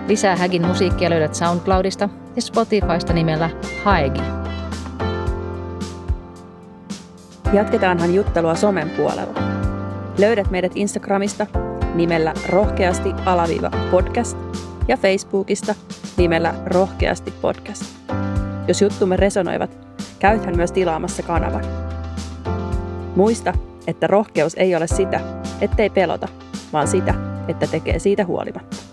[0.08, 3.50] Lisää Hägin musiikkia löydät SoundCloudista ja Spotifysta nimellä
[3.84, 4.20] Haegi.
[7.52, 9.40] Jatketaanhan juttelua somen puolella.
[10.18, 11.46] Löydät meidät Instagramista
[11.94, 14.47] nimellä rohkeasti alaviiva podcast
[14.88, 15.74] ja Facebookista
[16.16, 17.84] nimellä Rohkeasti podcast.
[18.68, 19.78] Jos juttumme resonoivat,
[20.18, 21.64] käythän myös tilaamassa kanavan.
[23.16, 23.54] Muista,
[23.86, 25.20] että rohkeus ei ole sitä,
[25.60, 26.28] ettei pelota,
[26.72, 27.14] vaan sitä,
[27.48, 28.87] että tekee siitä huolimatta.